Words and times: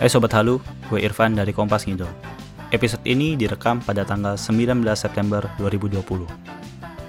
Eh 0.00 0.08
Sobat 0.08 0.32
Halu, 0.32 0.56
gue 0.88 0.96
Irfan 1.04 1.36
dari 1.36 1.52
Kompas 1.52 1.84
Ngidol. 1.84 2.08
Episode 2.72 3.04
ini 3.04 3.36
direkam 3.36 3.84
pada 3.84 4.00
tanggal 4.00 4.32
19 4.32 4.80
September 4.96 5.44
2020. 5.60 6.24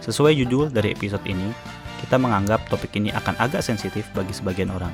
Sesuai 0.03 0.35
judul 0.35 0.67
dari 0.67 0.91
episode 0.91 1.23
ini, 1.23 1.55
kita 2.03 2.19
menganggap 2.19 2.67
topik 2.67 2.91
ini 2.99 3.07
akan 3.15 3.39
agak 3.39 3.63
sensitif 3.63 4.03
bagi 4.11 4.35
sebagian 4.35 4.75
orang. 4.75 4.91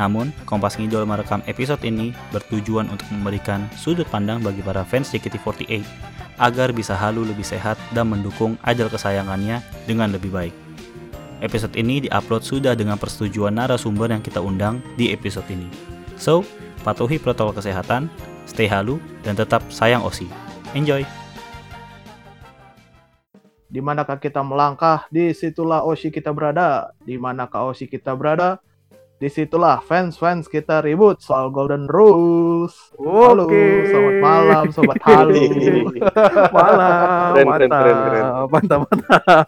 Namun, 0.00 0.32
Kompas 0.48 0.80
Ngidol 0.80 1.04
merekam 1.04 1.44
episode 1.44 1.84
ini 1.84 2.16
bertujuan 2.32 2.88
untuk 2.88 3.04
memberikan 3.12 3.68
sudut 3.76 4.08
pandang 4.08 4.40
bagi 4.40 4.64
para 4.64 4.80
fans 4.80 5.12
JKT48 5.12 5.84
agar 6.40 6.72
bisa 6.72 6.96
halu 6.96 7.28
lebih 7.28 7.44
sehat 7.44 7.76
dan 7.92 8.08
mendukung 8.08 8.56
ajal 8.64 8.88
kesayangannya 8.88 9.60
dengan 9.84 10.08
lebih 10.08 10.32
baik. 10.32 10.56
Episode 11.44 11.76
ini 11.76 12.00
diupload 12.08 12.40
sudah 12.40 12.72
dengan 12.72 12.96
persetujuan 12.96 13.60
narasumber 13.60 14.08
yang 14.08 14.24
kita 14.24 14.40
undang 14.40 14.80
di 14.96 15.12
episode 15.12 15.44
ini. 15.52 15.68
So, 16.16 16.44
patuhi 16.80 17.20
protokol 17.20 17.56
kesehatan, 17.56 18.08
stay 18.48 18.66
halu, 18.66 18.96
dan 19.22 19.36
tetap 19.36 19.60
sayang 19.68 20.00
Osi. 20.04 20.26
Enjoy! 20.72 21.04
Di 23.70 23.78
manakah 23.78 24.18
kita 24.18 24.42
melangkah, 24.42 25.06
di 25.14 25.30
situlah 25.30 25.86
Oshi 25.86 26.10
kita 26.10 26.34
berada. 26.34 26.90
Di 27.06 27.14
manakah 27.14 27.70
Oshi 27.70 27.86
kita 27.86 28.18
berada, 28.18 28.58
di 29.22 29.30
situlah 29.30 29.78
fans-fans 29.78 30.50
kita 30.50 30.82
ribut 30.82 31.22
soal 31.22 31.54
Golden 31.54 31.86
Rules. 31.86 32.74
Halo, 32.98 33.46
Oke. 33.46 33.86
selamat 33.86 34.16
malam, 34.18 34.64
sobat 34.74 34.98
halu. 35.06 35.38
Malam, 36.56 36.90
Keren, 37.30 37.46
keren, 37.46 37.46
mantap, 37.46 37.70
keren, 37.70 37.98
keren. 38.02 38.24
mantap, 38.50 38.78
mantap. 38.90 39.46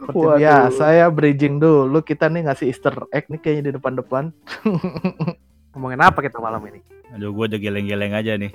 Seperti 0.00 0.16
Waduh. 0.16 0.38
biasa 0.38 0.84
ya 0.96 1.06
bridging 1.10 1.56
dulu. 1.58 1.98
Kita 2.06 2.30
nih 2.30 2.46
ngasih 2.46 2.66
Easter 2.70 2.94
egg 3.10 3.26
nih 3.26 3.40
kayaknya 3.42 3.62
di 3.68 3.72
depan-depan. 3.76 4.24
Ngomongin 5.74 6.00
apa 6.02 6.18
kita 6.20 6.42
malam 6.42 6.62
ini? 6.66 6.80
Aduh, 7.14 7.34
gue 7.34 7.44
udah 7.50 7.60
geleng-geleng 7.60 8.14
aja 8.14 8.34
nih. 8.38 8.52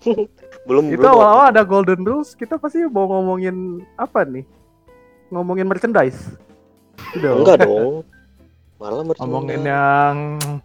belum 0.68 0.92
Itu 0.92 1.00
belum 1.00 1.12
awal-awal 1.12 1.46
ada 1.52 1.62
Golden 1.64 2.04
Rules, 2.04 2.32
kita 2.36 2.56
pasti 2.56 2.84
mau 2.88 3.08
ngomongin 3.08 3.84
apa 3.96 4.24
nih? 4.24 4.44
Ngomongin 5.32 5.68
merchandise. 5.68 6.36
Tidak. 7.16 7.32
enggak 7.32 7.64
dong 7.64 8.04
malah 8.80 9.04
merchandise 9.04 9.28
Ngomongin 9.28 9.62
yang 9.68 10.16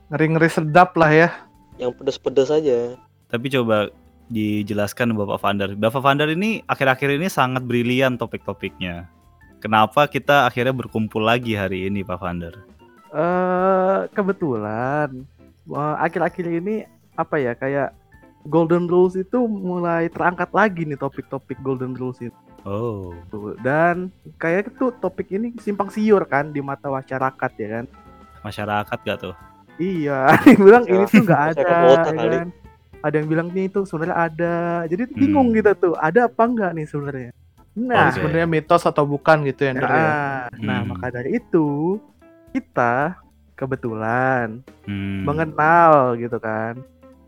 ngeri-ngeri 0.07 0.49
sedap 0.49 0.95
lah 0.95 1.11
ya. 1.11 1.29
yang 1.75 1.91
pedes-pedes 1.91 2.47
aja 2.47 2.95
Tapi 3.27 3.51
coba 3.51 3.91
dijelaskan 4.31 5.11
Bapak 5.11 5.43
Vander. 5.43 5.69
Bapak 5.75 5.99
Vander 5.99 6.31
ini 6.31 6.63
akhir-akhir 6.63 7.19
ini 7.19 7.27
sangat 7.27 7.67
brilian 7.67 8.15
topik-topiknya. 8.15 9.11
Kenapa 9.59 10.07
kita 10.07 10.47
akhirnya 10.47 10.71
berkumpul 10.71 11.19
lagi 11.19 11.53
hari 11.53 11.91
ini 11.91 12.01
Pak 12.07 12.17
Vander? 12.23 12.55
Eh, 13.15 13.97
kebetulan 14.11 15.23
eh, 15.65 15.95
akhir-akhir 16.03 16.45
ini 16.51 16.75
apa 17.15 17.39
ya 17.39 17.55
kayak 17.55 17.95
Golden 18.45 18.91
Rules 18.91 19.15
itu 19.15 19.39
mulai 19.47 20.11
terangkat 20.11 20.51
lagi 20.51 20.83
nih 20.83 20.99
topik-topik 20.99 21.55
Golden 21.63 21.95
Rules 21.95 22.19
itu. 22.19 22.35
Oh, 22.65 23.13
Dan 23.61 24.09
kayak 24.35 24.73
itu 24.73 24.89
topik 24.99 25.31
ini 25.31 25.53
simpang 25.61 25.87
siur 25.87 26.25
kan 26.25 26.49
di 26.49 26.59
mata 26.59 26.89
masyarakat 26.89 27.51
ya 27.55 27.69
kan. 27.79 27.85
masyarakat 28.43 28.97
gak 29.01 29.17
tuh? 29.21 29.35
Iya, 29.75 30.29
ada 30.33 30.45
yang 30.45 30.61
bilang 30.61 30.83
ini 30.85 31.03
tuh 31.07 31.21
nggak 31.23 31.43
ada, 31.55 31.71
ya 32.13 32.27
kan? 32.35 32.47
Ada 33.01 33.15
yang 33.17 33.27
bilang 33.29 33.47
nih 33.49 33.65
itu 33.69 33.79
sebenarnya 33.85 34.17
ada. 34.17 34.55
Jadi 34.85 35.01
tuh 35.09 35.17
bingung 35.17 35.49
gitu 35.53 35.71
tuh, 35.73 35.93
ada 35.97 36.25
apa 36.29 36.43
enggak 36.45 36.71
nih 36.73 36.85
sebenarnya? 36.85 37.31
Nah, 37.75 38.07
Oke. 38.07 38.21
Sebenarnya 38.21 38.47
mitos 38.47 38.83
atau 38.85 39.03
bukan 39.03 39.43
gitu 39.45 39.61
ya, 39.65 39.73
ya. 39.73 39.81
nah, 39.81 40.41
nah, 40.55 40.79
Hmm. 40.81 40.89
maka 40.93 41.07
dari 41.11 41.37
itu 41.37 41.97
kita 42.55 43.19
kebetulan 43.59 44.63
Hmm. 44.87 45.27
mengenal 45.27 46.15
gitu 46.15 46.39
kan. 46.39 46.79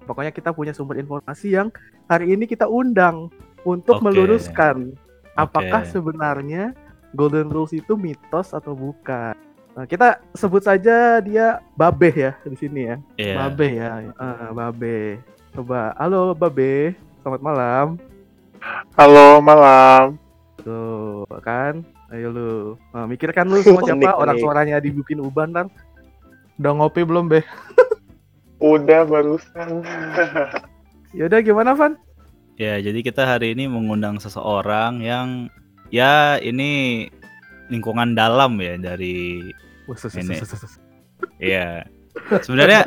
Pokoknya 0.07 0.31
kita 0.31 0.55
punya 0.55 0.71
sumber 0.71 0.95
informasi 1.03 1.51
yang 1.51 1.67
hari 2.07 2.31
ini 2.31 2.47
kita 2.47 2.63
undang 2.63 3.27
untuk 3.67 3.99
Oke. 3.99 4.07
meluruskan 4.07 4.95
apakah 5.35 5.83
Oke. 5.83 5.91
sebenarnya 5.91 6.71
Golden 7.11 7.51
Rules 7.51 7.75
itu 7.75 7.99
mitos 7.99 8.55
atau 8.55 8.71
bukan. 8.71 9.35
Nah, 9.75 9.85
kita 9.85 10.23
sebut 10.31 10.63
saja 10.63 11.19
dia 11.19 11.59
Babeh 11.75 12.15
ya 12.15 12.31
di 12.47 12.55
sini 12.55 12.87
ya. 12.87 12.95
Iya. 13.19 13.35
Babe 13.51 13.67
ya. 13.75 13.89
Ah, 14.15 14.49
Babe. 14.55 15.19
Coba, 15.51 15.91
halo 15.99 16.31
Babe. 16.33 16.95
Selamat 17.21 17.41
malam. 17.43 17.85
Halo 18.95 19.43
malam. 19.43 20.15
Tuh, 20.63 21.27
kan? 21.43 21.85
Ayo 22.07 22.31
lu. 22.31 22.49
Nah, 22.95 23.03
mikirkan 23.03 23.51
lu 23.51 23.59
semua 23.59 23.83
siapa 23.87 24.15
orang 24.15 24.37
suaranya 24.39 24.79
dibikin 24.79 25.19
uban 25.19 25.51
ntar. 25.51 25.67
Udah 26.57 26.71
ngopi 26.73 27.03
belum, 27.03 27.27
Be? 27.29 27.43
Udah 28.57 29.05
barusan. 29.05 29.85
Yaudah 31.17 31.39
gimana 31.43 31.77
Van? 31.77 31.93
Ya, 32.57 32.81
jadi 32.81 33.05
kita 33.05 33.21
hari 33.21 33.53
ini 33.53 33.69
mengundang 33.69 34.17
seseorang 34.17 35.05
yang 35.05 35.45
ya 35.93 36.41
ini 36.41 37.05
lingkungan 37.69 38.17
dalam 38.17 38.57
ya 38.57 38.73
dari 38.81 39.45
Wah, 39.85 39.93
sus- 39.93 40.09
sus- 40.09 40.25
Ini. 40.25 40.35
sus- 40.41 40.49
sus- 40.49 40.61
sus. 40.65 40.73
ya. 41.37 41.85
Sebenarnya 42.41 42.81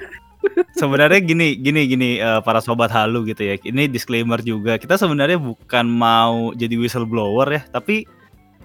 sebenarnya 0.80 1.20
gini 1.20 1.60
gini 1.60 1.84
gini 1.84 2.08
eh, 2.16 2.40
para 2.40 2.64
sobat 2.64 2.88
halu 2.88 3.28
gitu 3.28 3.44
ya. 3.44 3.60
Ini 3.60 3.90
disclaimer 3.92 4.40
juga. 4.40 4.80
Kita 4.80 4.96
sebenarnya 4.96 5.36
bukan 5.36 5.84
mau 5.84 6.56
jadi 6.56 6.72
whistleblower 6.80 7.52
ya, 7.52 7.62
tapi 7.68 8.08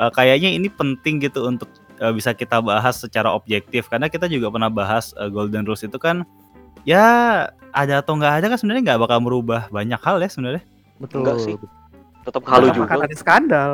eh, 0.01 0.11
kayaknya 0.11 0.49
ini 0.49 0.67
penting 0.67 1.21
gitu 1.21 1.45
untuk 1.45 1.69
eh, 2.01 2.09
bisa 2.09 2.33
kita 2.33 2.57
bahas 2.59 2.97
secara 2.97 3.29
objektif 3.29 3.85
karena 3.87 4.09
kita 4.09 4.25
juga 4.25 4.49
pernah 4.49 4.73
bahas 4.73 5.13
eh, 5.21 5.29
Golden 5.29 5.63
Rules 5.63 5.85
itu 5.85 6.01
kan 6.01 6.25
ya 6.81 7.05
ada 7.71 8.01
atau 8.01 8.17
nggak 8.17 8.41
ada 8.41 8.45
kan 8.49 8.57
sebenarnya 8.57 8.83
nggak 8.93 9.01
bakal 9.05 9.21
merubah 9.21 9.69
banyak 9.69 10.01
hal 10.01 10.17
ya 10.17 10.29
sebenarnya. 10.29 10.63
Betul. 10.97 11.21
Enggak 11.23 11.37
sih. 11.45 11.55
tetap 12.21 12.45
halu 12.45 12.69
Karena 12.69 12.77
juga 12.77 12.93
ada 13.09 13.17
skandal. 13.17 13.71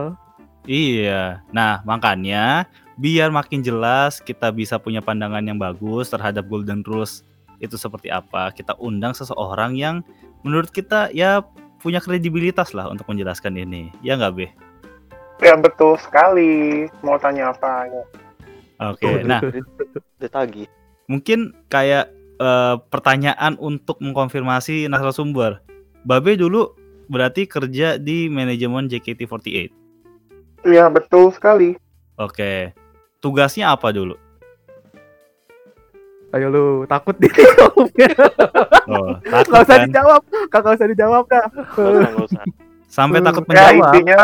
Iya. 0.64 1.44
Nah, 1.52 1.84
makanya 1.84 2.64
biar 2.96 3.28
makin 3.28 3.60
jelas 3.60 4.24
kita 4.24 4.56
bisa 4.56 4.80
punya 4.80 5.04
pandangan 5.04 5.44
yang 5.44 5.60
bagus 5.60 6.08
terhadap 6.12 6.48
Golden 6.48 6.80
Rules 6.88 7.28
itu 7.60 7.76
seperti 7.76 8.08
apa, 8.08 8.56
kita 8.56 8.72
undang 8.80 9.12
seseorang 9.12 9.76
yang 9.76 10.00
menurut 10.48 10.72
kita 10.72 11.12
ya 11.12 11.44
punya 11.84 12.00
kredibilitas 12.00 12.72
lah 12.72 12.88
untuk 12.88 13.04
menjelaskan 13.10 13.58
ini. 13.58 13.92
Ya 14.00 14.16
nggak, 14.16 14.34
Be? 14.38 14.48
Ya 15.40 15.56
betul 15.56 15.96
sekali. 15.98 16.86
Mau 17.02 17.18
tanya 17.18 17.52
apa? 17.52 17.86
Ya. 17.86 18.04
Oke. 18.90 19.26
Nah, 19.26 19.42
ditagi 20.22 20.66
mungkin 21.08 21.56
kayak 21.72 22.12
eh, 22.38 22.76
pertanyaan 22.92 23.56
untuk 23.58 23.98
mengkonfirmasi 24.04 24.92
narasumber. 24.92 25.64
Babe 26.04 26.36
dulu 26.36 26.76
berarti 27.08 27.48
kerja 27.48 27.96
di 27.96 28.28
manajemen 28.28 28.92
JKT48. 28.92 29.72
Ya 30.68 30.92
betul 30.92 31.32
sekali. 31.32 31.80
Oke. 32.20 32.76
Tugasnya 33.18 33.72
apa 33.72 33.90
dulu? 33.90 34.14
Ayo 36.36 36.52
lu, 36.52 36.66
takut 36.86 37.16
jawabnya. 37.24 38.12
Oh, 38.92 39.16
Gak 39.24 39.48
takut 39.48 39.64
usah 39.64 39.78
kan? 39.80 39.88
dijawab, 39.88 40.22
kagak 40.52 40.76
usah 40.76 40.88
dijawab 40.92 41.24
dah. 41.32 41.46
Sampai 42.92 43.24
takut 43.24 43.48
Ya 43.48 43.72
menjawab. 43.72 43.76
intinya 43.96 44.22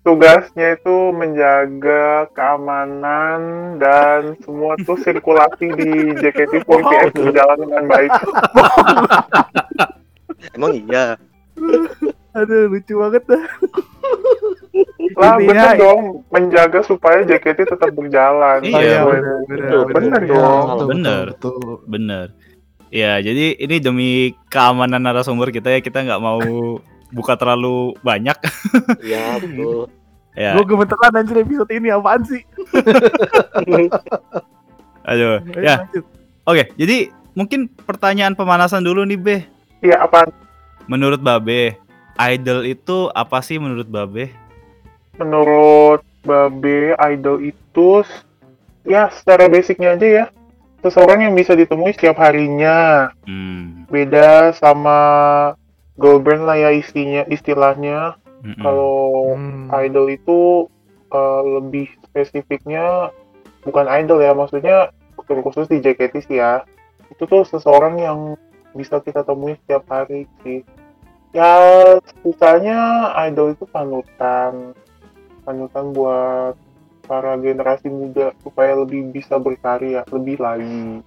tugasnya 0.00 0.80
itu 0.80 0.96
menjaga 1.12 2.24
keamanan 2.32 3.40
dan 3.76 4.32
semua 4.40 4.72
tuh 4.80 4.96
sirkulasi 5.00 5.76
di 5.76 5.90
JKT48 6.18 7.12
berjalan 7.12 7.58
dengan 7.60 7.84
baik. 7.88 8.10
emang 10.56 10.72
iya 10.72 11.20
Aduh, 12.30 12.70
lucu 12.70 12.94
banget 12.94 13.26
dah. 13.26 13.44
Lah 15.18 15.34
Intinya- 15.36 15.74
bener 15.74 15.82
dong, 15.82 16.00
menjaga 16.30 16.80
supaya 16.86 17.26
JKT 17.26 17.74
tetap 17.74 17.90
berjalan. 17.90 18.62
Iya, 18.62 19.02
bener, 19.02 19.36
bener, 19.50 19.82
bener 19.90 19.90
bener. 19.90 20.22
dong. 20.30 20.66
bener. 20.86 21.24
Betul. 21.34 21.82
Bener. 21.90 22.26
Ya, 22.90 23.18
jadi 23.18 23.58
ini 23.58 23.76
demi 23.82 24.10
keamanan 24.50 25.02
narasumber 25.02 25.50
kita 25.50 25.74
ya, 25.74 25.82
kita 25.82 26.06
nggak 26.06 26.22
mau 26.22 26.38
buka 27.10 27.34
terlalu 27.34 27.94
banyak. 28.00 28.36
iya 29.06 29.36
betul 29.36 29.90
ya, 30.32 30.54
Gue 30.54 30.64
gemeteran 30.64 31.12
anjir 31.14 31.36
episode 31.38 31.70
ini 31.70 31.90
apaan 31.90 32.22
sih? 32.22 32.42
aduh. 33.54 33.88
Ayo, 35.10 35.40
Ya, 35.56 35.82
lanjut. 35.82 36.04
oke. 36.44 36.62
Jadi 36.76 36.98
mungkin 37.32 37.66
pertanyaan 37.72 38.36
pemanasan 38.36 38.84
dulu 38.84 39.02
nih, 39.02 39.16
Be. 39.16 39.36
Iya 39.80 40.04
apa? 40.04 40.28
Menurut 40.86 41.18
Babe, 41.18 41.74
idol 42.16 42.62
itu 42.64 43.08
apa 43.10 43.40
sih 43.40 43.56
menurut 43.56 43.86
Babe? 43.86 44.30
menurut 45.16 46.00
Babe 46.20 46.96
idol 46.96 47.44
itu 47.44 48.00
ya 48.82 49.08
secara 49.10 49.48
basicnya 49.48 49.92
aja 49.92 50.08
ya 50.08 50.24
seseorang 50.80 51.28
yang 51.28 51.34
bisa 51.34 51.52
ditemui 51.52 51.92
setiap 51.92 52.16
harinya 52.16 53.12
Hmm. 53.24 53.84
beda 53.86 54.56
sama 54.56 54.96
girl 56.00 56.18
band 56.18 56.48
lah 56.48 56.56
ya 56.56 56.70
istinya 56.72 57.22
istilahnya 57.28 58.16
mm-mm. 58.42 58.56
kalau 58.64 59.36
Hmm. 59.36 59.68
idol 59.84 60.10
itu 60.10 60.66
eh, 61.12 61.42
lebih 61.60 61.86
spesifiknya 62.08 63.12
bukan 63.62 63.86
idol 63.86 64.18
ya 64.24 64.32
maksudnya 64.32 64.90
khusus 65.28 65.70
di 65.70 65.78
JKT 65.78 66.26
sih 66.26 66.42
ya 66.42 66.64
itu 67.12 67.22
tuh 67.28 67.46
seseorang 67.46 68.00
yang 68.00 68.18
bisa 68.74 68.98
kita 68.98 69.22
temui 69.22 69.54
setiap 69.62 69.86
hari 69.86 70.26
sih 70.42 70.66
ya 71.30 71.54
sisanya 72.24 73.12
idol 73.30 73.54
itu 73.54 73.62
panutan 73.70 74.74
panutan 75.46 75.94
buat 75.94 76.58
para 77.06 77.38
generasi 77.38 77.86
muda 77.86 78.34
supaya 78.42 78.74
lebih 78.74 79.14
bisa 79.14 79.38
berkarya 79.38 80.02
lebih 80.10 80.40
lagi 80.42 81.04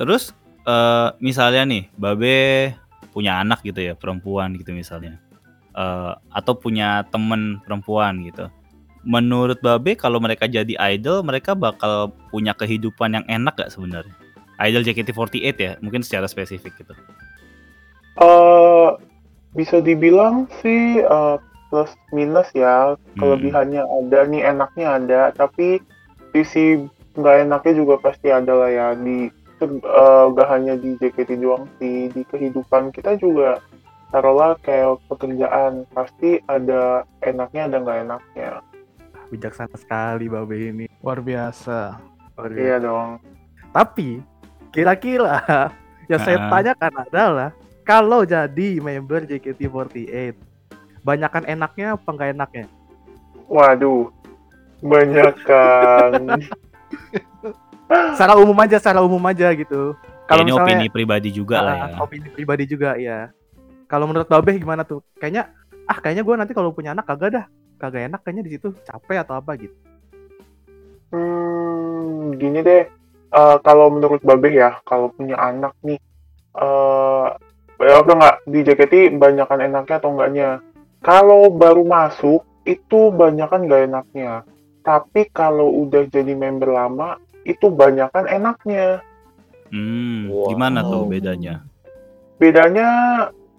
Terus 0.00 0.32
eh 0.64 1.08
misalnya 1.20 1.68
nih, 1.68 1.84
Babe 1.92 2.72
punya 3.10 3.42
anak 3.42 3.62
gitu 3.66 3.80
ya, 3.82 3.94
perempuan 3.98 4.54
gitu 4.56 4.70
misalnya. 4.74 5.18
Eh 5.74 6.12
atau 6.34 6.54
punya 6.56 7.06
temen 7.10 7.62
perempuan 7.62 8.22
gitu. 8.26 8.50
Menurut 9.00 9.58
Babe 9.64 9.96
kalau 9.96 10.20
mereka 10.20 10.44
jadi 10.44 10.76
idol, 10.92 11.24
mereka 11.24 11.56
bakal 11.56 12.12
punya 12.28 12.52
kehidupan 12.52 13.16
yang 13.16 13.24
enak 13.32 13.56
gak 13.56 13.72
sebenarnya? 13.72 14.12
Idol 14.60 14.84
JKT48 14.84 15.56
ya, 15.56 15.72
mungkin 15.80 16.04
secara 16.04 16.28
spesifik 16.28 16.76
gitu. 16.76 16.92
eh 18.20 18.88
bisa 19.56 19.80
dibilang 19.80 20.44
sih 20.60 21.00
eh, 21.00 21.36
plus 21.70 21.90
minus 22.10 22.50
ya 22.52 22.98
kelebihannya 23.16 23.82
ada 23.82 24.26
nih 24.26 24.42
enaknya 24.42 24.86
ada 24.98 25.22
tapi 25.32 25.78
sisi 26.34 26.82
nggak 27.14 27.46
enaknya 27.46 27.72
juga 27.78 27.94
pasti 28.02 28.30
ada 28.30 28.52
lah 28.54 28.70
ya 28.70 28.88
di 28.98 29.30
eh, 29.62 30.24
nggak 30.28 30.48
hanya 30.48 30.74
di 30.74 30.96
JKT 30.96 31.36
doang 31.36 31.68
sih 31.76 32.08
di 32.08 32.22
kehidupan 32.24 32.90
kita 32.90 33.16
juga 33.16 33.60
taruhlah 34.08 34.58
kayak 34.58 34.98
pekerjaan 35.06 35.84
pasti 35.88 36.40
ada 36.44 37.02
enaknya 37.20 37.66
ada 37.66 37.76
nggak 37.78 37.98
enaknya 38.04 38.50
Bijaksana 39.28 39.78
sekali 39.78 40.26
Babe 40.26 40.58
ini. 40.58 40.90
Luar 40.98 41.22
biasa. 41.22 42.02
Luar 42.34 42.50
iya 42.50 42.76
biasa. 42.76 42.82
dong 42.82 43.10
Tapi 43.70 44.08
kira-kira 44.70 45.38
yang 46.10 46.18
saya 46.18 46.36
Ah. 46.36 46.50
tanyakan 46.50 46.94
adalah 47.00 47.50
kalau 47.82 48.22
jadi 48.22 48.78
member 48.78 49.22
JKT48 49.24 50.34
banyakan 51.00 51.44
enaknya 51.44 51.94
apa 51.94 52.08
nggak 52.08 52.30
enaknya? 52.34 52.66
waduh 53.46 54.10
banyak 54.80 55.34
kan 55.42 56.12
Secara 58.14 58.38
umum 58.38 58.54
aja, 58.62 58.76
secara 58.78 59.00
umum 59.02 59.22
aja 59.26 59.50
gitu. 59.50 59.98
Ya, 60.30 60.38
ini 60.38 60.54
misalnya- 60.54 60.62
opini 60.62 60.86
pribadi 60.86 61.28
juga 61.34 61.56
lah 61.58 61.74
ya. 61.74 61.86
Ah, 61.90 62.02
opini 62.06 62.28
pribadi 62.30 62.64
juga 62.70 62.94
ya. 62.94 63.34
Kalau 63.90 64.06
menurut 64.06 64.30
Babe 64.30 64.54
gimana 64.54 64.86
tuh? 64.86 65.02
Kayaknya 65.18 65.50
ah 65.90 65.98
kayaknya 65.98 66.22
gue 66.22 66.34
nanti 66.38 66.52
kalau 66.54 66.70
punya 66.70 66.94
anak 66.94 67.10
kagak 67.10 67.34
dah, 67.34 67.44
kagak 67.82 68.06
enak 68.06 68.22
kayaknya 68.22 68.46
di 68.46 68.50
situ 68.54 68.70
capek 68.86 69.26
atau 69.26 69.34
apa 69.34 69.58
gitu. 69.58 69.74
Hmm, 71.10 72.38
gini 72.38 72.62
deh. 72.62 72.86
Eh, 73.30 73.56
kalau 73.66 73.90
menurut 73.90 74.22
Babe 74.22 74.54
ya, 74.54 74.78
kalau 74.86 75.10
punya 75.10 75.34
anak 75.34 75.74
nih, 75.82 75.98
eh 76.54 77.26
ya 77.82 77.94
udah 78.06 78.14
nggak 78.14 78.36
di 78.46 78.58
JKT 78.62 78.94
banyakan 79.18 79.66
enaknya 79.66 79.96
atau 79.98 80.14
enggaknya. 80.14 80.48
Kalau 81.02 81.50
baru 81.50 81.82
masuk 81.82 82.46
itu 82.62 83.10
banyakan 83.10 83.66
nggak 83.66 83.82
enaknya. 83.90 84.46
Tapi 84.86 85.26
kalau 85.34 85.74
udah 85.86 86.06
jadi 86.06 86.38
member 86.38 86.70
lama 86.70 87.18
itu 87.44 87.66
banyakan 87.72 88.26
enaknya. 88.28 89.00
Hmm, 89.70 90.28
Wow. 90.28 90.50
gimana 90.50 90.82
tuh 90.82 91.06
bedanya? 91.06 91.62
Bedanya 92.40 92.88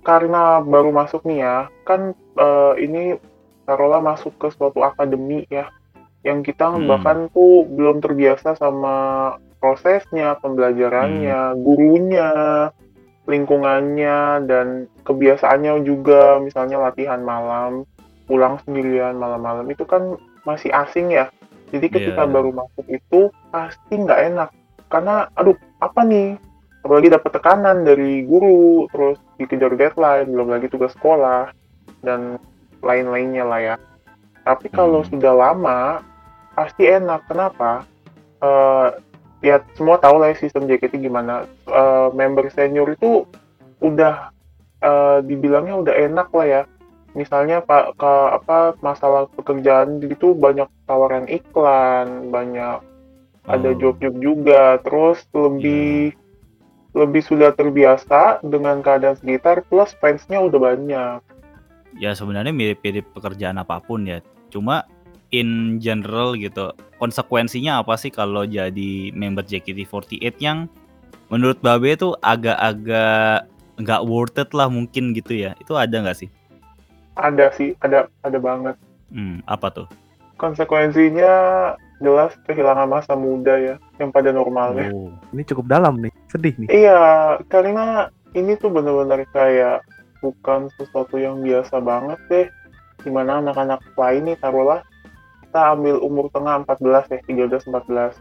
karena 0.02 0.60
baru 0.60 0.92
masuk 0.92 1.24
nih 1.24 1.40
ya, 1.46 1.58
kan 1.88 2.18
eh, 2.18 2.74
ini 2.82 3.16
taruhlah 3.64 4.02
masuk 4.02 4.36
ke 4.42 4.50
suatu 4.52 4.82
akademi 4.82 5.46
ya, 5.48 5.70
yang 6.26 6.42
kita 6.42 6.68
Hmm. 6.68 6.90
bahkan 6.90 7.18
tuh 7.32 7.64
belum 7.70 8.02
terbiasa 8.02 8.58
sama 8.58 8.96
prosesnya, 9.62 10.36
pembelajarannya, 10.42 11.54
gurunya, 11.62 12.32
lingkungannya, 13.30 14.50
dan 14.50 14.90
kebiasaannya 15.06 15.86
juga, 15.86 16.42
misalnya 16.42 16.82
latihan 16.82 17.22
malam, 17.22 17.86
pulang 18.26 18.58
sendirian 18.66 19.16
malam-malam, 19.22 19.70
itu 19.70 19.86
kan 19.86 20.18
masih 20.42 20.74
asing 20.74 21.14
ya. 21.14 21.30
Jadi 21.72 21.88
ketika 21.88 22.24
Iya. 22.28 22.32
baru 22.32 22.52
masuk 22.52 22.86
itu 22.86 23.20
pasti 23.48 23.94
nggak 23.96 24.22
enak, 24.34 24.50
karena 24.92 25.32
aduh 25.34 25.56
apa 25.80 26.04
nih? 26.04 26.36
Apalagi 26.82 27.08
dapat 27.14 27.32
tekanan 27.32 27.86
dari 27.86 28.26
guru 28.26 28.90
terus 28.90 29.18
dikejar 29.38 29.78
deadline 29.78 30.28
belum 30.28 30.50
lagi 30.50 30.68
tugas 30.68 30.92
sekolah 30.98 31.54
dan 32.02 32.42
lain-lainnya 32.82 33.46
lah 33.46 33.60
ya. 33.62 33.76
Tapi 34.42 34.68
kalau 34.74 35.06
Hmm. 35.06 35.10
sudah 35.14 35.34
lama 35.38 36.02
pasti 36.58 36.90
enak. 36.90 37.24
Kenapa? 37.30 37.86
Eh 38.42 38.88
ya 39.42 39.62
semua 39.78 40.02
tahu 40.02 40.18
lah 40.18 40.34
ya 40.34 40.42
sistem 40.42 40.66
JKT 40.66 40.98
gimana. 40.98 41.46
Eh, 41.70 42.08
member 42.12 42.50
senior 42.50 42.90
itu 42.90 43.24
udah 43.80 44.34
eh, 44.82 45.18
dibilangnya 45.22 45.78
udah 45.78 45.94
enak 45.94 46.34
lah 46.34 46.48
ya. 46.50 46.62
Misalnya 47.14 47.62
pak 47.62 47.94
ke 48.02 48.14
apa 48.34 48.74
masalah 48.82 49.30
pekerjaan 49.30 50.02
gitu 50.02 50.34
banyak 50.34 50.66
tawaran 50.92 51.24
iklan 51.32 52.28
banyak 52.28 52.84
ada 53.48 53.70
Oh. 53.72 53.80
job-job 53.80 54.12
juga 54.20 54.76
terus 54.84 55.24
lebih 55.32 56.12
lebih 56.92 57.24
sudah 57.24 57.56
terbiasa 57.56 58.44
dengan 58.44 58.84
keadaan 58.84 59.16
sekitar 59.16 59.64
plus 59.72 59.96
fansnya 60.04 60.44
udah 60.44 60.60
banyak 60.60 61.18
ya 61.96 62.12
sebenarnya 62.12 62.52
mirip-mirip 62.52 63.08
pekerjaan 63.16 63.60
apa 63.60 63.80
pun 63.80 64.04
ya. 64.04 64.20
Cuma 64.52 64.84
in 65.32 65.80
general 65.80 66.36
gitu, 66.36 66.76
konsekuensinya 67.00 67.80
apa 67.80 67.96
sih 67.96 68.12
kalau 68.12 68.44
jadi 68.44 69.12
member 69.16 69.44
JKT48 69.44 70.36
yang 70.40 70.68
menurut 71.32 71.60
Babe 71.64 71.96
tuh 71.96 72.16
agak-agak 72.20 73.48
nggak 73.80 74.02
worth 74.04 74.40
it 74.40 74.52
lah 74.52 74.68
mungkin 74.68 75.16
gitu 75.16 75.36
ya. 75.36 75.56
Itu 75.60 75.76
ada 75.80 75.96
nggak 76.04 76.20
sih? 76.20 76.30
ada 77.12 77.52
sih 77.52 77.76
ada 77.84 78.08
ada 78.24 78.40
banget 78.40 78.76
Hmm, 79.12 79.44
apa 79.44 79.68
tuh? 79.68 79.88
Konsekuensinya 80.42 81.34
jelas 82.02 82.34
kehilangan 82.50 82.90
masa 82.90 83.14
muda 83.14 83.54
ya 83.62 83.76
yang 84.02 84.10
pada 84.10 84.34
normalnya. 84.34 84.90
Oh, 84.90 85.14
Ini 85.38 85.46
cukup 85.46 85.70
dalam 85.70 86.02
nih, 86.02 86.10
sedih 86.34 86.58
nih. 86.58 86.70
iya 86.74 87.00
karena 87.46 88.10
ini 88.34 88.58
tuh 88.58 88.74
benar-benar 88.74 89.22
kayak 89.30 89.86
bukan 90.26 90.74
sesuatu 90.82 91.22
yang 91.22 91.46
biasa 91.46 91.78
banget 91.78 92.18
deh. 92.34 92.48
Di 93.06 93.10
mana 93.14 93.42
anak-anak 93.42 93.82
lain 93.98 94.34
nih 94.34 94.38
taruhlah 94.42 94.82
kita 95.46 95.78
ambil 95.78 96.02
umur 96.02 96.26
tengah 96.34 96.66
14 96.66 97.12
ya 97.12 97.20
13 97.28 97.70
14 97.70 98.14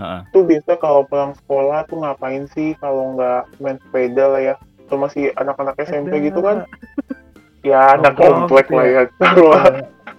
heeh. 0.00 0.20
tuh 0.32 0.42
biasa 0.46 0.70
kalau 0.80 1.02
pulang 1.06 1.34
sekolah 1.44 1.84
tuh 1.86 2.00
ngapain 2.02 2.46
sih 2.50 2.72
kalau 2.82 3.14
nggak 3.14 3.46
main 3.62 3.78
sepeda 3.78 4.24
lah 4.26 4.42
ya? 4.42 4.54
Atau 4.90 4.98
masih 4.98 5.30
anak-anak 5.38 5.78
SMP 5.78 6.18
gitu 6.18 6.42
kan? 6.42 6.66
Ya 7.60 7.92
anak 7.92 8.16
Nongkrong 8.16 8.48
komplek 8.48 8.66
gitu 8.72 8.76
lah 8.80 8.86
ya. 8.88 8.92
ya 8.96 9.02
taruhlah 9.20 9.64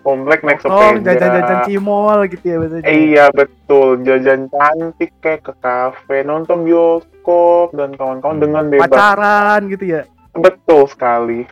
komplek 0.02 0.42
naik 0.42 0.60
Oh, 0.62 0.74
sepeda 0.92 1.14
jajan-jajan 1.14 1.58
cimol 1.64 2.20
gitu 2.26 2.42
ya 2.44 2.58
biasanya. 2.58 2.86
iya 2.88 3.26
betul 3.30 4.02
jajan 4.02 4.48
cantik 4.48 5.12
kayak 5.20 5.42
ke 5.42 5.54
kafe 5.58 6.18
nonton 6.22 6.62
bioskop 6.62 7.70
dan 7.72 7.94
kawan-kawan 7.94 8.36
Hmm. 8.36 8.44
dengan 8.44 8.64
bebas 8.68 8.88
Pacaran 8.88 9.62
gitu 9.68 9.86
ya. 9.88 10.02
betul 10.34 10.86
sekali 10.86 11.46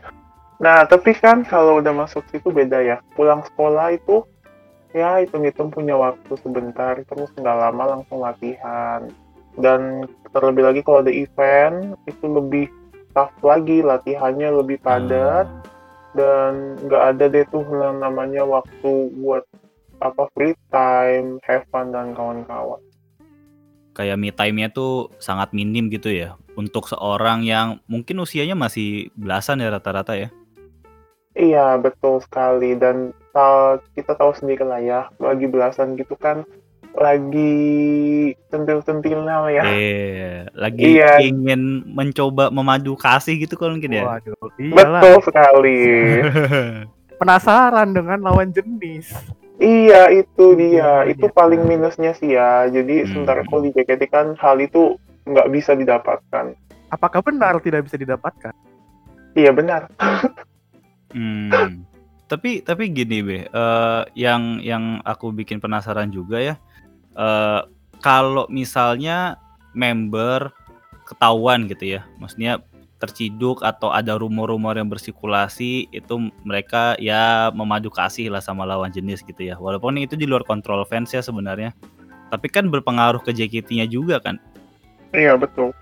nah 0.57 0.83
tapi 0.83 1.13
kan 1.13 1.41
kalau 1.41 1.79
udah 1.79 1.93
masuk 1.93 2.25
situ 2.27 2.49
beda 2.49 2.79
ya 2.79 2.97
pulang 3.13 3.45
sekolah 3.45 3.91
itu 3.91 4.27
ya 4.89 5.17
hitung-hitung 5.17 5.69
punya 5.69 5.93
waktu 5.93 6.33
sebentar 6.35 6.99
terus 6.99 7.29
nggak 7.31 7.57
lama 7.59 7.83
langsung 7.95 8.19
latihan 8.19 9.07
dan 9.55 10.03
terlebih 10.29 10.63
lagi 10.63 10.81
kalau 10.81 10.99
ada 10.99 11.09
event 11.09 11.77
itu 12.03 12.25
lebih 12.25 12.65
tough 13.09 13.31
lagi 13.39 13.79
latihannya 13.79 14.49
lebih 14.53 14.77
padat 14.79 15.45
Ah. 15.45 15.78
Dan 16.17 16.79
nggak 16.85 17.03
ada 17.15 17.25
deh 17.29 17.45
tuh 17.49 17.65
yang 17.69 18.01
namanya 18.01 18.45
waktu 18.45 19.13
buat 19.19 19.45
apa 19.99 20.31
free 20.31 20.55
time, 20.71 21.37
have 21.43 21.67
fun 21.69 21.91
dan 21.91 22.15
kawan-kawan. 22.15 22.79
kayak 23.99 24.15
me 24.15 24.31
time-nya 24.31 24.71
tuh 24.71 25.11
sangat 25.19 25.51
minim 25.51 25.91
gitu 25.91 26.07
ya 26.07 26.39
untuk 26.55 26.87
seorang 26.87 27.43
yang 27.43 27.83
mungkin 27.83 28.23
usianya 28.23 28.55
masih 28.55 29.11
belasan 29.19 29.59
ya 29.59 29.75
rata-rata 29.75 30.15
ya. 30.15 30.31
Iya 31.35 31.75
betul 31.75 32.23
sekali 32.23 32.79
dan 32.79 33.11
ta- 33.35 33.83
kita 33.99 34.15
tahu 34.15 34.31
sendiri 34.31 34.63
lah 34.63 34.79
ya 34.79 35.01
lagi 35.19 35.51
belasan 35.51 35.99
gitu 35.99 36.15
kan 36.15 36.47
lagi 36.99 37.55
centil-centilnya 38.51 39.35
lah 39.39 39.51
ya. 39.51 39.63
Eh, 39.63 40.43
lagi 40.51 40.99
Iya. 40.99 41.23
ingin 41.23 41.87
mencoba 41.87 42.51
memadu 42.51 42.93
kasih 42.93 43.39
gitu 43.39 43.55
kan 43.55 43.71
mungkin 43.71 43.95
ya. 43.95 44.03
Waduh, 44.03 44.35
iyalah. 44.59 45.01
Betul 45.01 45.17
sekali. 45.23 45.79
Penasaran 47.19 47.91
dengan 47.91 48.19
lawan 48.21 48.51
jenis. 48.51 49.11
iya 49.59 50.07
itu 50.07 50.55
Iya, 50.55 51.03
dia. 51.03 51.11
Itu 51.11 51.27
iya. 51.27 51.35
paling 51.35 51.61
minusnya 51.63 52.11
sih 52.13 52.31
ya. 52.31 52.67
Jadi 52.67 53.03
Hmm. 53.03 53.07
sementara 53.09 53.41
kalau 53.43 53.61
di 53.61 53.71
JKT 53.71 54.01
kan 54.07 54.35
hal 54.35 54.59
itu 54.59 54.95
nggak 55.23 55.47
bisa 55.49 55.71
didapatkan. 55.73 56.55
Apakah 56.89 57.19
benar 57.21 57.59
tidak 57.59 57.85
bisa 57.85 57.95
didapatkan? 57.95 58.51
Iya 59.33 59.51
benar. 59.51 59.87
Hmm. 61.09 61.81
Tapi 62.29 62.61
tapi 62.61 62.93
gini 62.93 63.25
be, 63.25 63.37
eh, 63.41 64.01
yang 64.13 64.61
yang 64.61 65.01
aku 65.01 65.33
bikin 65.33 65.57
penasaran 65.57 66.13
juga 66.13 66.37
ya, 66.37 66.61
eh, 67.17 67.61
kalau 67.99 68.45
misalnya 68.49 69.37
member 69.73 70.51
ketahuan 71.09 71.65
gitu 71.65 71.99
ya. 71.99 72.01
Maksudnya 72.21 72.61
terciduk 72.99 73.63
atau 73.63 73.95
ada 73.95 74.19
rumor-rumor 74.19 74.75
yang 74.75 74.91
bersirkulasi 74.91 75.87
itu 75.89 76.15
mereka 76.43 76.99
ya 76.99 77.47
memadu 77.55 77.87
kasih 77.87 78.27
lah 78.27 78.43
sama 78.43 78.67
lawan 78.67 78.91
jenis 78.91 79.23
gitu 79.23 79.47
ya. 79.49 79.55
Walaupun 79.55 79.97
itu 79.97 80.19
di 80.19 80.27
luar 80.27 80.43
kontrol 80.43 80.83
fans 80.85 81.15
ya 81.15 81.23
sebenarnya. 81.23 81.71
Tapi 82.29 82.45
kan 82.51 82.69
berpengaruh 82.69 83.23
ke 83.25 83.33
JKT-nya 83.33 83.89
juga 83.89 84.21
kan. 84.21 84.37
Iya 85.15 85.33
betul. 85.33 85.73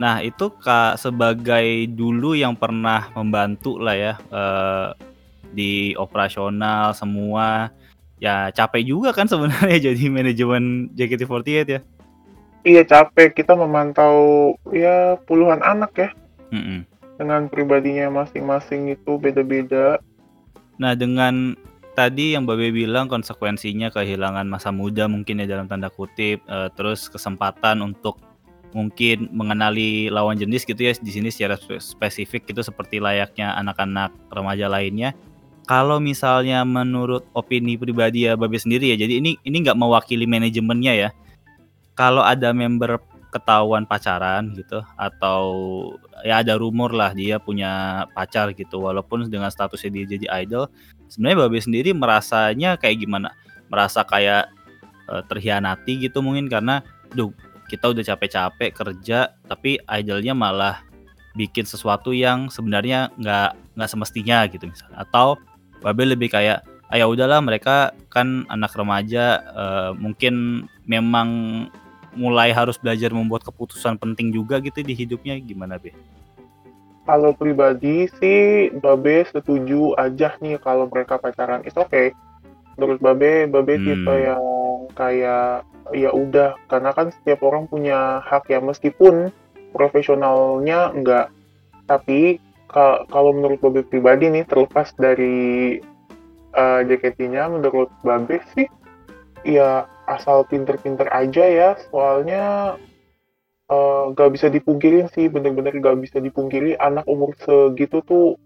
Nah, 0.00 0.24
itu 0.24 0.48
Kak 0.48 0.96
sebagai 0.96 1.86
dulu 1.92 2.32
yang 2.32 2.56
pernah 2.56 3.12
membantu 3.12 3.76
lah 3.76 3.94
ya 3.94 4.14
eh, 4.18 4.88
di 5.52 5.92
operasional 6.00 6.96
semua 6.96 7.68
ya 8.22 8.54
capek 8.54 8.86
juga 8.86 9.10
kan 9.10 9.26
sebenarnya 9.26 9.82
jadi 9.90 10.04
manajemen 10.06 10.94
JKT48 10.94 11.66
ya. 11.66 11.80
Iya 12.62 12.82
capek 12.86 13.34
kita 13.34 13.58
memantau 13.58 14.54
ya 14.70 15.18
puluhan 15.26 15.58
anak 15.66 15.90
ya 15.98 16.08
Mm-mm. 16.54 16.86
dengan 17.18 17.50
pribadinya 17.50 18.22
masing-masing 18.22 18.94
itu 18.94 19.18
beda-beda. 19.18 19.98
Nah, 20.78 20.94
dengan 20.94 21.58
tadi 21.98 22.38
yang 22.38 22.46
Babe 22.46 22.70
bilang 22.70 23.10
konsekuensinya 23.10 23.90
kehilangan 23.90 24.46
masa 24.46 24.70
muda 24.70 25.10
mungkin 25.10 25.42
ya 25.42 25.46
dalam 25.58 25.66
tanda 25.66 25.90
kutip, 25.90 26.38
eh, 26.46 26.68
terus 26.78 27.10
kesempatan 27.10 27.82
untuk 27.82 28.22
mungkin 28.72 29.28
mengenali 29.34 30.08
lawan 30.08 30.38
jenis 30.38 30.64
gitu 30.64 30.80
ya 30.80 30.94
di 30.96 31.12
sini 31.12 31.28
secara 31.28 31.60
spe- 31.60 31.82
spesifik 31.82 32.48
itu 32.54 32.64
seperti 32.64 33.02
layaknya 33.02 33.58
anak-anak 33.58 34.14
remaja 34.30 34.70
lainnya. 34.70 35.12
Kalau 35.72 35.96
misalnya 36.04 36.68
menurut 36.68 37.24
opini 37.32 37.80
pribadi 37.80 38.28
ya 38.28 38.36
Babe 38.36 38.60
sendiri 38.60 38.92
ya, 38.92 39.08
jadi 39.08 39.24
ini 39.24 39.40
ini 39.40 39.56
nggak 39.64 39.80
mewakili 39.80 40.28
manajemennya 40.28 40.92
ya. 40.92 41.08
Kalau 41.96 42.20
ada 42.20 42.52
member 42.52 43.00
ketahuan 43.32 43.88
pacaran 43.88 44.52
gitu 44.52 44.84
atau 45.00 45.40
ya 46.20 46.44
ada 46.44 46.60
rumor 46.60 46.92
lah 46.92 47.16
dia 47.16 47.40
punya 47.40 48.04
pacar 48.12 48.52
gitu 48.52 48.84
walaupun 48.84 49.24
dengan 49.32 49.48
statusnya 49.48 49.88
dia 49.88 50.04
jadi 50.04 50.26
idol 50.44 50.68
sebenarnya 51.08 51.48
Babe 51.48 51.56
sendiri 51.56 51.96
merasanya 51.96 52.76
kayak 52.76 53.00
gimana 53.00 53.32
merasa 53.72 54.04
kayak 54.04 54.52
eh, 55.08 55.24
terhianati 55.32 56.04
gitu 56.04 56.20
mungkin 56.20 56.52
karena 56.52 56.84
duh 57.16 57.32
kita 57.72 57.96
udah 57.96 58.04
capek-capek 58.04 58.76
kerja 58.76 59.32
tapi 59.48 59.80
idolnya 59.88 60.36
malah 60.36 60.84
bikin 61.32 61.64
sesuatu 61.64 62.12
yang 62.12 62.52
sebenarnya 62.52 63.08
nggak 63.16 63.80
nggak 63.80 63.88
semestinya 63.88 64.44
gitu 64.52 64.68
misalnya 64.68 65.08
atau 65.08 65.40
Babe 65.82 66.06
lebih 66.06 66.30
kayak 66.30 66.62
ah 66.92 66.96
ya 67.00 67.08
udahlah 67.08 67.40
mereka 67.40 67.96
kan 68.12 68.46
anak 68.52 68.76
remaja 68.76 69.40
eh, 69.42 69.90
mungkin 69.96 70.64
memang 70.86 71.28
mulai 72.12 72.52
harus 72.52 72.76
belajar 72.76 73.08
membuat 73.10 73.40
keputusan 73.48 73.96
penting 73.96 74.30
juga 74.30 74.60
gitu 74.60 74.84
di 74.84 74.92
hidupnya 74.92 75.40
gimana 75.40 75.80
be? 75.80 75.96
Kalau 77.02 77.34
pribadi 77.34 78.06
sih 78.20 78.70
Babe 78.78 79.26
setuju 79.26 79.96
aja 79.98 80.38
nih 80.38 80.60
kalau 80.62 80.86
mereka 80.86 81.18
pacaran 81.18 81.64
itu 81.66 81.80
oke. 81.80 82.14
Menurut 82.78 83.00
Babe, 83.02 83.50
Babe 83.50 83.74
Hmm. 83.80 83.84
tipe 83.84 84.14
yang 84.14 84.44
kayak 84.94 85.66
ya 85.92 86.10
udah 86.14 86.54
karena 86.70 86.94
kan 86.94 87.10
setiap 87.10 87.42
orang 87.42 87.66
punya 87.66 88.22
hak 88.22 88.46
ya 88.48 88.62
meskipun 88.62 89.34
profesionalnya 89.74 90.94
enggak. 90.94 91.32
Tapi 91.90 92.38
kalau 93.08 93.30
menurut 93.36 93.60
Babe 93.60 93.84
pribadi 93.84 94.32
nih 94.32 94.48
terlepas 94.48 94.92
dari 94.96 95.78
eh, 96.52 96.80
JKT-nya 96.88 97.52
menurut 97.52 97.92
Babe 98.00 98.40
sih 98.56 98.66
ya 99.44 99.84
asal 100.08 100.48
pinter-pinter 100.48 101.08
aja 101.12 101.44
ya. 101.44 101.70
Soalnya 101.92 102.76
eh, 103.68 104.02
gak 104.16 104.30
bisa 104.32 104.48
dipungkirin 104.48 105.12
sih 105.12 105.28
bener-bener 105.28 105.76
gak 105.78 106.00
bisa 106.00 106.18
dipungkiri. 106.18 106.80
Anak 106.80 107.04
umur 107.04 107.36
segitu 107.44 108.00
tuh 108.04 108.40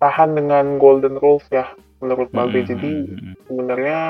tahan 0.00 0.34
dengan 0.34 0.80
golden 0.80 1.20
rules 1.20 1.46
ya 1.54 1.70
menurut 2.02 2.28
Babe. 2.34 2.64
Hmm, 2.64 2.68
jadi 2.68 2.90
hmm, 2.90 3.14
hmm. 3.14 3.34
sebenarnya 3.46 4.00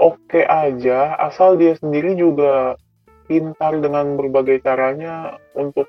oke 0.00 0.40
aja. 0.48 1.20
Asal 1.20 1.60
dia 1.60 1.76
sendiri 1.76 2.16
juga 2.16 2.80
pintar 3.26 3.78
dengan 3.78 4.18
berbagai 4.18 4.60
caranya 4.66 5.38
untuk 5.56 5.86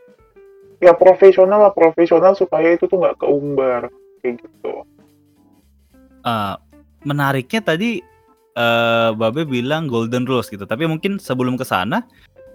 ya 0.84 0.92
profesional 0.92 1.64
lah 1.64 1.74
profesional 1.74 2.36
supaya 2.36 2.76
itu 2.76 2.84
tuh 2.92 3.00
nggak 3.00 3.24
keumbar 3.24 3.88
kayak 4.20 4.44
gitu. 4.44 4.84
Eh, 6.24 6.56
menariknya 7.08 7.62
tadi 7.64 8.04
eh 8.54 9.10
Babe 9.18 9.48
bilang 9.48 9.90
golden 9.90 10.28
rules 10.28 10.52
gitu. 10.52 10.68
Tapi 10.68 10.86
mungkin 10.86 11.18
sebelum 11.18 11.56
ke 11.56 11.66
sana, 11.66 12.06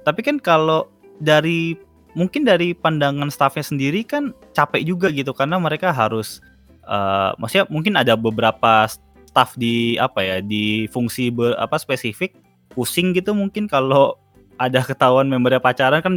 tapi 0.04 0.20
kan 0.22 0.38
kalau 0.38 0.86
dari 1.18 1.74
mungkin 2.16 2.46
dari 2.46 2.72
pandangan 2.72 3.28
staffnya 3.28 3.64
sendiri 3.66 4.04
kan 4.04 4.36
capek 4.52 4.84
juga 4.84 5.08
gitu. 5.10 5.32
Karena 5.32 5.56
mereka 5.58 5.90
harus 5.90 6.40
eh 6.88 7.30
maksudnya 7.36 7.66
mungkin 7.68 7.96
ada 7.96 8.16
beberapa 8.16 8.88
staff 9.28 9.52
di 9.60 10.00
apa 10.00 10.24
ya 10.24 10.36
di 10.40 10.88
fungsi 10.88 11.32
ber- 11.32 11.58
apa 11.60 11.76
spesifik. 11.76 12.36
Pusing 12.72 13.16
gitu 13.16 13.34
mungkin 13.34 13.66
kalau 13.66 14.14
ada 14.56 14.80
ketahuan 14.86 15.26
membernya 15.26 15.60
pacaran. 15.60 16.00
Kan 16.00 16.14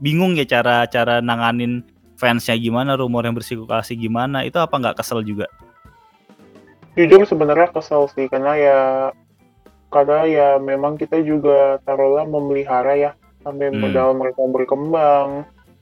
bingung 0.00 0.34
ya 0.34 0.48
cara 0.48 0.88
cara 0.88 1.20
nanganin 1.20 1.84
fansnya 2.16 2.56
gimana 2.56 2.96
rumor 2.96 3.24
yang 3.24 3.36
bersirkulasi 3.36 3.96
gimana 3.96 4.44
itu 4.44 4.56
apa 4.56 4.72
nggak 4.72 5.00
kesel 5.00 5.20
juga 5.20 5.46
jujur 6.96 7.22
sebenarnya 7.24 7.70
kesel 7.70 8.08
sih 8.12 8.26
karena 8.26 8.52
ya 8.56 8.80
karena 9.88 10.18
ya 10.26 10.48
memang 10.58 10.96
kita 10.96 11.20
juga 11.22 11.78
taruhlah 11.84 12.26
memelihara 12.26 12.96
ya 12.96 13.10
sampai 13.40 13.72
Hmm. 13.72 13.80
modal 13.80 14.16
mereka 14.16 14.40
berkembang 14.44 15.28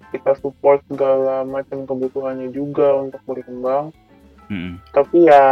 kita 0.09 0.33
support 0.39 0.81
segala 0.89 1.45
macam 1.45 1.85
kebutuhannya 1.85 2.49
juga 2.55 2.97
untuk 2.97 3.21
berkembang 3.27 3.93
Mm-mm. 4.49 4.81
tapi 4.97 5.29
ya 5.29 5.45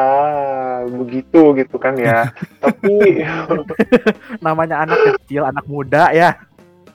begitu 0.89 1.53
gitu 1.53 1.77
kan 1.77 1.93
ya 2.01 2.33
tapi 2.65 3.21
Namanya 4.45 4.89
anak 4.89 5.21
kecil, 5.21 5.45
anak 5.45 5.67
muda 5.69 6.09
ya. 6.17 6.33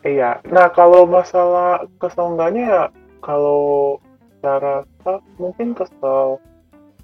Iya. 0.06 0.42
Nah 0.50 0.70
kalau 0.74 1.06
masalah 1.06 1.86
kesel 2.02 2.34
enggaknya 2.36 2.64
ya 2.66 2.84
kalau 3.22 3.98
cara 4.42 4.84
staff 5.00 5.22
mungkin 5.38 5.78
kesel. 5.78 6.42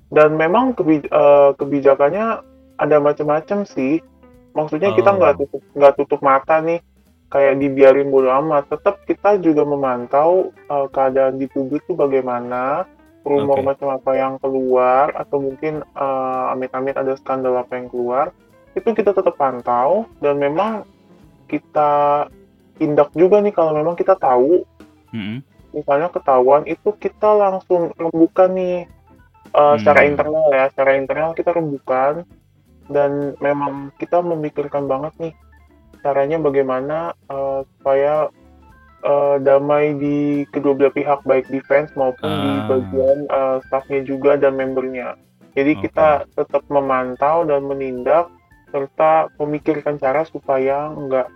Dan 0.07 0.39
memang 0.39 0.71
kebi- 0.71 1.07
eh, 1.07 1.51
kebijakannya 1.59 2.41
ada 2.79 2.97
macam-macam 3.03 3.67
sih. 3.67 3.99
Maksudnya 4.55 4.95
kita 4.95 5.13
Oh. 5.13 5.17
nggak 5.19 5.35
tutup 5.37 5.63
nggak 5.75 5.93
tutup 5.99 6.19
mata 6.23 6.57
nih. 6.63 6.79
Kayak 7.27 7.59
dibiarin 7.59 8.07
bodo 8.07 8.31
amat. 8.31 8.71
Tetap 8.71 9.03
kita 9.03 9.35
juga 9.43 9.67
memantau 9.67 10.55
eh, 10.55 10.87
keadaan 10.89 11.37
di 11.37 11.45
publik 11.51 11.83
itu 11.85 11.93
bagaimana 11.93 12.87
rumor 13.27 13.59
Oke. 13.59 13.67
macam 13.67 13.87
apa 13.91 14.11
yang 14.15 14.39
keluar 14.39 15.11
atau 15.11 15.43
mungkin 15.43 15.83
eh, 15.83 16.45
amit-amit 16.55 16.95
ada 16.95 17.13
skandal 17.19 17.59
apa 17.59 17.75
yang 17.75 17.91
keluar 17.91 18.31
itu 18.73 18.87
kita 18.95 19.11
tetap 19.11 19.35
pantau. 19.35 20.07
Dan 20.23 20.39
memang 20.39 20.87
kita 21.51 22.25
tindak 22.77 23.09
juga 23.13 23.41
nih 23.41 23.51
kalau 23.51 23.73
memang 23.73 23.93
kita 23.93 24.13
tahu 24.15 24.63
Mm-mm. 25.11 25.41
misalnya 25.73 26.07
ketahuan 26.07 26.63
itu 26.65 26.89
kita 26.95 27.29
langsung 27.33 27.91
rembukan 27.97 28.49
nih 28.53 28.85
eh, 29.51 29.75
secara 29.77 30.01
Hmm. 30.03 30.09
internal 30.11 30.45
ya 30.49 30.65
secara 30.71 30.91
internal 30.95 31.31
kita 31.33 31.51
rembukan 31.51 32.13
dan 32.87 33.35
memang 33.39 33.91
kita 33.97 34.21
memikirkan 34.21 34.87
banget 34.87 35.11
nih 35.19 35.33
caranya 35.99 36.37
bagaimana 36.39 36.97
eh, 37.27 37.59
supaya 37.75 38.31
eh, 39.03 39.35
damai 39.41 39.93
di 39.93 40.17
kedua 40.49 40.73
belah 40.73 40.93
pihak 40.93 41.19
baik 41.23 41.45
defense 41.49 41.91
maupun 41.93 42.27
di 42.27 42.51
Ah. 42.53 42.65
bagian 42.67 43.17
eh, 43.27 43.57
staffnya 43.67 44.01
juga 44.03 44.37
dan 44.37 44.55
membernya 44.55 45.17
jadi 45.57 45.73
Oke. 45.73 45.89
kita 45.89 46.07
tetap 46.33 46.63
memantau 46.69 47.41
dan 47.43 47.65
menindak 47.65 48.29
serta 48.67 49.31
memikirkan 49.39 49.95
cara 49.95 50.21
supaya 50.23 50.91
nggak 50.91 51.27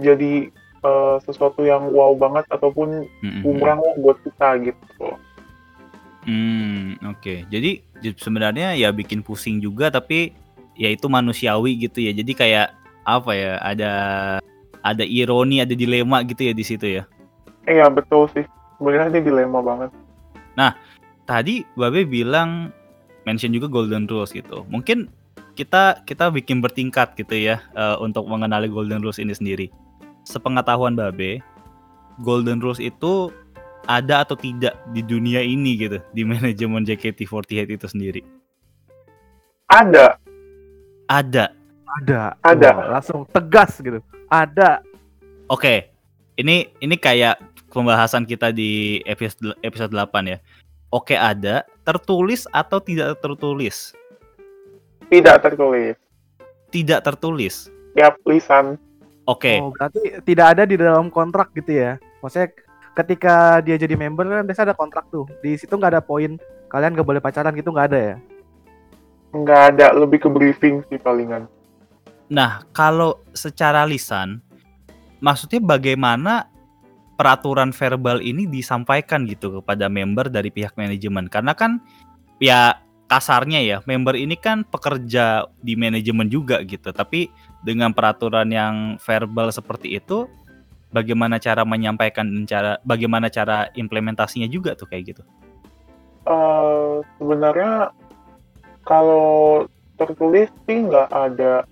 jadi 0.00 0.50
eh, 0.84 1.16
sesuatu 1.24 1.62
yang 1.64 1.88
wow 1.92 2.12
banget 2.16 2.44
ataupun 2.50 3.04
bumerang 3.44 3.80
lah 3.80 3.94
buat 4.00 4.18
kita 4.24 4.72
gitu. 4.72 5.06
Hmm, 6.28 7.00
oke. 7.00 7.48
Jadi 7.48 7.80
j- 8.04 8.18
sebenarnya 8.20 8.76
ya 8.76 8.92
bikin 8.92 9.24
pusing 9.24 9.60
juga 9.60 9.88
tapi 9.88 10.36
ya 10.76 10.92
itu 10.92 11.08
manusiawi 11.08 11.80
gitu 11.80 12.04
ya. 12.04 12.12
Jadi 12.12 12.32
kayak 12.36 12.76
apa 13.08 13.32
ya? 13.32 13.52
Ada 13.64 13.92
ada 14.80 15.04
ironi, 15.04 15.64
ada 15.64 15.72
dilema 15.72 16.20
gitu 16.24 16.44
ya 16.44 16.52
di 16.52 16.64
situ 16.64 16.86
ya. 17.00 17.08
Iya 17.64 17.88
betul 17.88 18.28
sih. 18.36 18.44
Sebenarnya 18.76 19.12
ini 19.12 19.20
dilema 19.24 19.60
banget. 19.60 19.92
Tadi 21.30 21.62
Babe 21.78 22.02
bilang 22.10 22.74
mention 23.22 23.54
juga 23.54 23.70
golden 23.70 24.10
rules 24.10 24.34
gitu. 24.34 24.66
Mungkin 24.66 25.06
kita 25.54 26.02
kita 26.02 26.34
bikin 26.34 26.58
bertingkat 26.58 27.14
gitu 27.14 27.38
ya 27.38 27.62
eh, 27.78 27.96
untuk 28.02 28.26
mengenali 28.26 28.66
golden 28.66 28.98
rules 28.98 29.22
ini 29.22 29.30
sendiri. 29.30 29.70
Sepengetahuan 30.24 30.94
Babe, 30.94 31.40
golden 32.22 32.60
rules 32.60 32.78
itu 32.78 33.32
ada 33.88 34.22
atau 34.22 34.36
tidak 34.36 34.76
di 34.92 35.00
dunia 35.00 35.40
ini 35.40 35.74
gitu 35.80 35.98
di 36.12 36.22
manajemen 36.22 36.84
JKT48 36.84 37.68
itu 37.74 37.86
sendiri. 37.88 38.22
Ada, 39.70 40.18
Ada. 41.10 41.50
Ada. 41.98 42.38
Ada. 42.46 42.68
Wah, 42.70 42.86
langsung 42.98 43.26
tegas 43.34 43.82
gitu. 43.82 43.98
Ada. 44.30 44.82
Oke, 45.50 45.90
ini 46.38 46.70
ini 46.78 46.94
kayak 46.94 47.42
pembahasan 47.74 48.22
kita 48.22 48.54
di 48.54 49.02
episode 49.06 49.58
episode 49.66 49.90
8 49.90 50.30
ya. 50.30 50.38
Oke 50.90 51.14
ada, 51.14 51.62
tertulis 51.86 52.46
atau 52.50 52.82
tidak 52.82 53.18
tertulis? 53.22 53.94
Tidak 55.10 55.36
tertulis. 55.42 55.94
Tidak 56.70 57.00
tertulis. 57.02 57.70
Tiap 57.94 58.14
lisan. 58.26 58.78
Oke. 59.28 59.60
Oh, 59.60 59.72
berarti 59.74 60.22
tidak 60.24 60.46
ada 60.56 60.62
di 60.64 60.76
dalam 60.80 61.12
kontrak 61.12 61.52
gitu 61.52 61.76
ya. 61.76 62.00
Maksudnya 62.24 62.52
ketika 62.96 63.60
dia 63.64 63.76
jadi 63.76 63.94
member 63.94 64.26
kan 64.26 64.46
biasa 64.46 64.66
ada 64.66 64.76
kontrak 64.76 65.06
tuh. 65.12 65.28
Di 65.44 65.56
situ 65.56 65.72
nggak 65.72 65.98
ada 65.98 66.02
poin 66.02 66.40
kalian 66.70 66.94
nggak 66.94 67.08
boleh 67.08 67.22
pacaran 67.22 67.52
gitu 67.54 67.70
nggak 67.74 67.88
ada 67.92 67.98
ya. 67.98 68.16
Nggak 69.30 69.60
ada, 69.74 69.86
lebih 69.94 70.26
ke 70.26 70.28
briefing 70.30 70.82
sih 70.90 70.98
palingan. 70.98 71.46
Nah, 72.30 72.62
kalau 72.74 73.22
secara 73.34 73.86
lisan 73.86 74.42
maksudnya 75.22 75.62
bagaimana 75.62 76.50
peraturan 77.14 77.70
verbal 77.70 78.24
ini 78.24 78.48
disampaikan 78.48 79.28
gitu 79.28 79.60
kepada 79.60 79.86
member 79.86 80.32
dari 80.32 80.50
pihak 80.50 80.74
manajemen? 80.74 81.30
Karena 81.30 81.54
kan 81.54 81.78
ya 82.42 82.80
kasarnya 83.06 83.60
ya, 83.62 83.78
member 83.86 84.14
ini 84.14 84.38
kan 84.38 84.62
pekerja 84.66 85.46
di 85.62 85.74
manajemen 85.74 86.30
juga 86.30 86.62
gitu. 86.62 86.90
Tapi 86.90 87.30
dengan 87.60 87.92
peraturan 87.92 88.48
yang 88.48 88.96
verbal 89.00 89.52
seperti 89.52 90.00
itu 90.00 90.26
bagaimana 90.90 91.38
cara 91.38 91.62
menyampaikan 91.62 92.26
dan 92.26 92.44
cara 92.48 92.72
bagaimana 92.82 93.30
cara 93.30 93.70
implementasinya 93.76 94.48
juga 94.50 94.74
tuh 94.74 94.88
kayak 94.90 95.14
gitu. 95.14 95.22
Eh, 96.28 96.94
sebenarnya 97.16 97.94
kalau 98.84 99.64
tertulis 99.96 100.48
sih 100.64 100.84
nggak 100.84 101.08
ada 101.12 101.64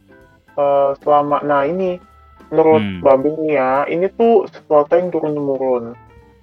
eh, 0.57 0.91
selama 1.05 1.41
nah 1.45 1.65
ini 1.65 2.01
menurut 2.49 2.81
Hmm. 2.81 3.01
Babing 3.05 3.41
ya 3.49 3.85
ini 3.89 4.09
tuh 4.17 4.49
sesuatu 4.49 4.97
yang 4.97 5.13
turun 5.13 5.37
temurun 5.37 5.85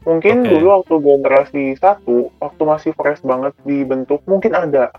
mungkin 0.05 0.45
Oke. 0.45 0.49
dulu 0.53 0.65
waktu 0.69 0.95
generasi 1.01 1.63
satu 1.81 2.29
waktu 2.37 2.61
masih 2.61 2.91
fresh 2.93 3.25
banget 3.25 3.57
dibentuk 3.65 4.21
mungkin 4.29 4.53
ada 4.53 4.93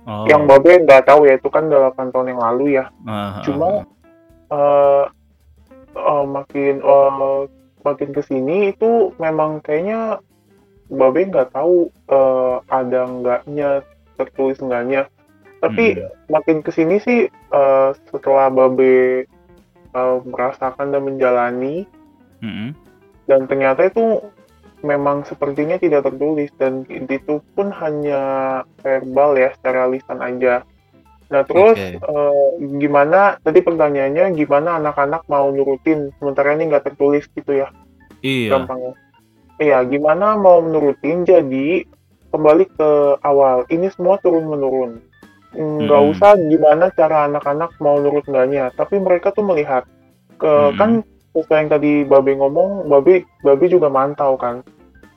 Oh. 0.00 0.24
yang 0.24 0.48
Babe 0.48 0.80
nggak 0.80 1.06
tahu 1.06 1.28
ya 1.28 1.36
itu 1.36 1.52
kan 1.52 1.68
8 1.68 1.92
tahun 2.10 2.32
yang 2.32 2.40
lalu 2.40 2.80
ya 2.80 2.88
ah, 3.04 3.44
cuma 3.44 3.84
eh 4.48 5.04
eh, 5.92 6.24
makin 6.24 6.74
eh, 6.80 7.40
makin 7.80 8.08
ke 8.10 8.22
sini 8.24 8.72
itu 8.72 9.12
memang 9.20 9.60
kayaknya 9.60 10.16
Babe 10.88 11.28
nggak 11.28 11.52
tahu 11.52 11.92
eh, 12.08 12.56
ada 12.66 13.00
enggaknya 13.04 13.84
tertulis 14.16 14.56
enggaknya 14.58 15.04
tapi 15.60 16.00
Hmm. 16.00 16.08
makin 16.32 16.64
ke 16.64 16.72
sini 16.72 16.96
sih 16.98 17.20
eh, 17.28 17.88
setelah 18.08 18.48
Babe 18.48 19.28
eh, 19.90 20.16
merasakan 20.24 20.96
dan 20.96 21.04
menjalani. 21.04 21.84
Mm-mm. 22.40 22.72
dan 23.28 23.44
ternyata 23.44 23.84
itu 23.84 24.24
memang 24.82 25.24
sepertinya 25.24 25.76
tidak 25.76 26.08
tertulis 26.08 26.50
dan 26.56 26.84
itu 26.88 27.40
pun 27.54 27.68
hanya 27.72 28.20
verbal 28.80 29.36
ya 29.36 29.52
secara 29.56 29.88
lisan 29.88 30.20
aja. 30.20 30.64
Nah 31.30 31.42
terus 31.46 31.78
Oke. 31.78 32.00
eh, 32.00 32.46
gimana 32.80 33.38
tadi 33.40 33.60
pertanyaannya 33.62 34.34
gimana 34.34 34.82
anak-anak 34.82 35.22
mau 35.30 35.48
nurutin 35.52 36.10
sementara 36.18 36.56
ini 36.56 36.70
nggak 36.72 36.90
tertulis 36.92 37.28
gitu 37.32 37.54
ya 37.54 37.68
Iya. 38.20 38.50
gampangnya. 38.58 38.92
Iya 39.60 39.84
gimana 39.86 40.34
mau 40.40 40.64
nurutin 40.64 41.22
jadi 41.22 41.84
kembali 42.32 42.64
ke 42.74 42.90
awal 43.22 43.68
ini 43.70 43.92
semua 43.92 44.16
turun 44.18 44.48
menurun. 44.48 44.98
Nggak 45.54 46.02
Mm-mm. 46.02 46.12
usah 46.14 46.38
gimana 46.38 46.94
cara 46.94 47.26
anak-anak 47.26 47.74
mau 47.82 47.98
nurut 47.98 48.22
enggaknya 48.30 48.70
tapi 48.74 48.98
mereka 48.98 49.34
tuh 49.34 49.42
melihat 49.42 49.84
ke 50.38 50.46
Mm-mm. 50.46 50.78
kan 50.78 50.90
sesuai 51.32 51.66
yang 51.66 51.70
tadi 51.70 51.92
Babe 52.04 52.34
ngomong, 52.36 52.90
Babe 52.90 53.26
Babe 53.42 53.66
juga 53.70 53.86
mantau 53.86 54.34
kan 54.34 54.66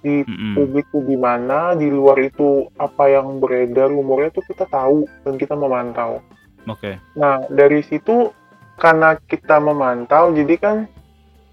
di 0.04 0.20
Mm-mm. 0.28 0.60
publik 0.60 0.86
tuh 0.92 1.00
gimana, 1.08 1.80
di 1.80 1.88
luar 1.88 2.20
itu 2.20 2.68
apa 2.76 3.08
yang 3.08 3.40
beredar 3.40 3.88
rumornya 3.88 4.36
tuh 4.36 4.44
kita 4.44 4.68
tahu 4.68 5.08
dan 5.24 5.40
kita 5.40 5.56
memantau. 5.56 6.20
Oke. 6.68 7.00
Nah 7.16 7.48
dari 7.48 7.80
situ 7.88 8.36
karena 8.76 9.16
kita 9.16 9.64
memantau, 9.64 10.36
jadi 10.36 10.56
kan 10.60 10.78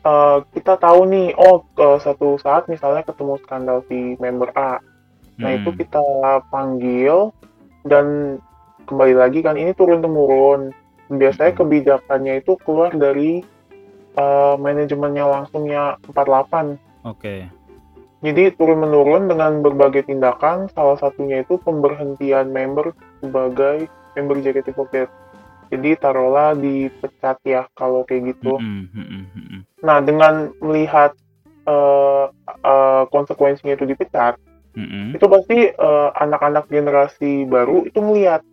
eh, 0.02 0.38
kita 0.50 0.82
tahu 0.82 1.06
nih, 1.06 1.36
oh 1.38 1.62
ke 1.78 1.88
satu 2.02 2.42
saat 2.42 2.66
misalnya 2.66 3.06
ketemu 3.06 3.38
skandal 3.46 3.86
si 3.86 4.18
member 4.18 4.50
A, 4.58 4.82
nah 5.38 5.50
itu 5.54 5.70
Mm. 5.70 5.78
kita 5.86 6.02
panggil 6.50 7.30
dan 7.86 8.36
kembali 8.84 9.14
lagi 9.14 9.40
kan 9.46 9.54
ini 9.54 9.72
turun 9.78 10.02
temurun. 10.02 10.74
Biasanya 11.10 11.54
kebijakannya 11.54 12.42
itu 12.42 12.58
keluar 12.62 12.90
dari 12.94 13.46
eh, 14.16 14.54
manajemennya 14.58 15.24
langsungnya 15.26 15.96
48. 16.10 16.78
Oke. 17.06 17.46
Jadi 18.20 18.52
turun 18.52 18.84
menurun 18.84 19.32
dengan 19.32 19.64
berbagai 19.64 20.04
tindakan, 20.04 20.68
salah 20.76 21.00
satunya 21.00 21.40
itu 21.40 21.56
pemberhentian 21.56 22.52
member 22.52 22.92
sebagai 23.24 23.88
member 24.12 24.36
JKT48. 24.44 25.08
Jadi 25.72 25.90
taruhlah 25.96 26.52
dipecat 26.52 27.40
ya 27.46 27.64
kalau 27.78 28.04
kayak 28.04 28.36
gitu. 28.36 28.60
Mm-mm, 28.60 29.24
mm-mm. 29.32 29.60
Nah 29.80 30.04
dengan 30.04 30.52
melihat 30.60 31.16
eh, 31.64 32.26
eh, 32.44 33.02
konsekuensinya 33.08 33.72
itu 33.72 33.88
dipecat, 33.88 34.36
Mm-mm. 34.76 35.16
itu 35.16 35.24
pasti 35.24 35.72
anak-anak 36.20 36.68
generasi 36.68 37.48
baru 37.48 37.88
itu 37.88 38.04
melihat, 38.04 38.44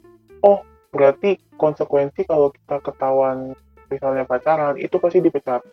oh 0.48 0.64
berarti 0.96 1.38
konsekuensi 1.60 2.24
kalau 2.24 2.56
kita 2.56 2.80
ketahuan 2.80 3.52
misalnya 3.88 4.24
pacaran 4.28 4.76
itu 4.80 4.96
pasti 5.00 5.20
dipecat. 5.24 5.64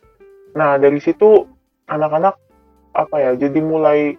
Nah 0.54 0.78
dari 0.78 0.98
situ 1.02 1.46
anak-anak 1.90 2.34
apa 2.94 3.16
ya 3.18 3.32
jadi 3.34 3.58
mulai 3.58 4.14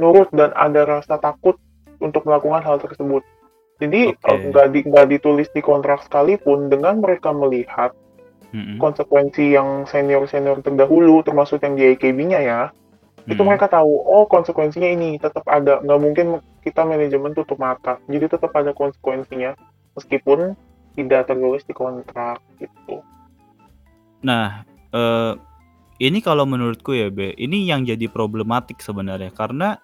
nurut 0.00 0.32
dan 0.34 0.50
ada 0.56 0.82
rasa 0.88 1.20
takut 1.20 1.60
untuk 2.00 2.26
melakukan 2.26 2.64
hal 2.64 2.80
tersebut. 2.82 3.22
Jadi 3.78 4.14
eh, 4.14 4.38
nggak 4.50 4.66
di, 4.70 4.80
nggak 4.86 5.06
ditulis 5.18 5.48
di 5.50 5.60
kontrak 5.60 6.02
sekalipun 6.06 6.70
dengan 6.70 7.02
mereka 7.02 7.34
melihat 7.34 7.92
Mm-mm. 8.54 8.78
konsekuensi 8.78 9.58
yang 9.58 9.82
senior-senior 9.90 10.62
terdahulu 10.62 11.26
termasuk 11.26 11.58
yang 11.66 11.74
di 11.74 11.90
AKB-nya 11.94 12.40
ya 12.40 12.60
itu 13.24 13.40
Mm. 13.40 13.48
mereka 13.48 13.72
tahu 13.72 14.04
oh 14.04 14.28
konsekuensinya 14.28 14.84
ini 14.84 15.16
tetap 15.16 15.48
ada 15.48 15.80
nggak 15.80 16.00
mungkin 16.00 16.26
kita 16.60 16.84
manajemen 16.84 17.32
tutup 17.32 17.56
mata 17.56 17.96
jadi 18.04 18.28
tetap 18.28 18.52
ada 18.52 18.76
konsekuensinya 18.76 19.56
meskipun 19.96 20.52
tidak 20.94 21.26
tertulis 21.26 21.64
di 21.64 21.74
kontrak 21.74 22.38
gitu 22.60 23.00
Nah, 24.24 24.64
eh, 24.90 25.32
ini 26.00 26.18
kalau 26.24 26.48
menurutku 26.48 26.96
ya, 26.96 27.12
Be, 27.12 27.36
ini 27.36 27.68
yang 27.68 27.84
jadi 27.84 28.08
problematik 28.08 28.80
sebenarnya 28.80 29.30
karena 29.36 29.76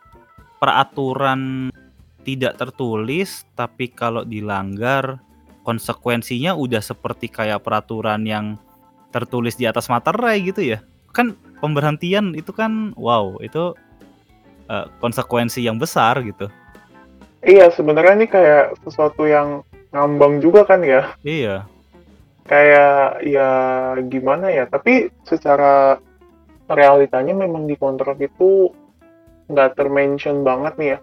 peraturan 0.56 1.68
tidak 2.24 2.56
tertulis, 2.56 3.44
tapi 3.52 3.92
kalau 3.92 4.24
dilanggar 4.24 5.20
konsekuensinya 5.62 6.56
udah 6.56 6.80
seperti 6.80 7.28
kayak 7.28 7.60
peraturan 7.60 8.24
yang 8.24 8.56
tertulis 9.12 9.60
di 9.60 9.68
atas 9.68 9.92
materai 9.92 10.40
gitu 10.40 10.64
ya. 10.64 10.80
Kan 11.12 11.36
pemberhentian 11.60 12.32
itu 12.32 12.50
kan 12.56 12.96
wow, 12.96 13.36
itu 13.44 13.76
eh, 14.72 14.86
konsekuensi 15.04 15.60
yang 15.60 15.76
besar 15.76 16.24
gitu. 16.24 16.48
iya 17.40 17.72
sebenarnya 17.72 18.20
ini 18.20 18.28
kayak 18.28 18.76
sesuatu 18.84 19.24
yang 19.24 19.64
ngambang 19.96 20.44
juga 20.44 20.60
kan 20.68 20.84
ya 20.84 21.16
Iya. 21.24 21.64
Kayak 22.48 23.22
ya 23.24 23.50
gimana 24.04 24.50
ya 24.50 24.64
tapi 24.66 25.08
secara 25.24 25.98
realitanya 26.70 27.34
memang 27.34 27.66
di 27.66 27.74
kontrak 27.74 28.16
itu 28.20 28.70
nggak 29.50 29.74
termention 29.74 30.46
banget 30.46 30.74
nih 30.78 30.90
ya 30.96 30.98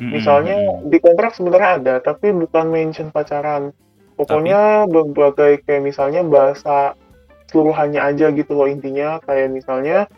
Mm-mm, 0.00 0.10
Misalnya 0.10 0.56
di 0.82 0.98
kontrak 0.98 1.36
sebenarnya 1.36 1.70
ada, 1.78 1.94
tapi 2.02 2.34
bukan 2.34 2.66
mention 2.74 3.14
pacaran. 3.14 3.70
Pokoknya 4.18 4.88
berbagai 4.90 5.62
kayak 5.62 5.84
misalnya 5.84 6.26
bahasa 6.26 6.98
seluruhannya 7.46 8.02
aja 8.02 8.34
gitu 8.34 8.56
loh 8.56 8.66
intinya. 8.66 9.22
Kayak 9.22 9.54
misalnya 9.54 10.10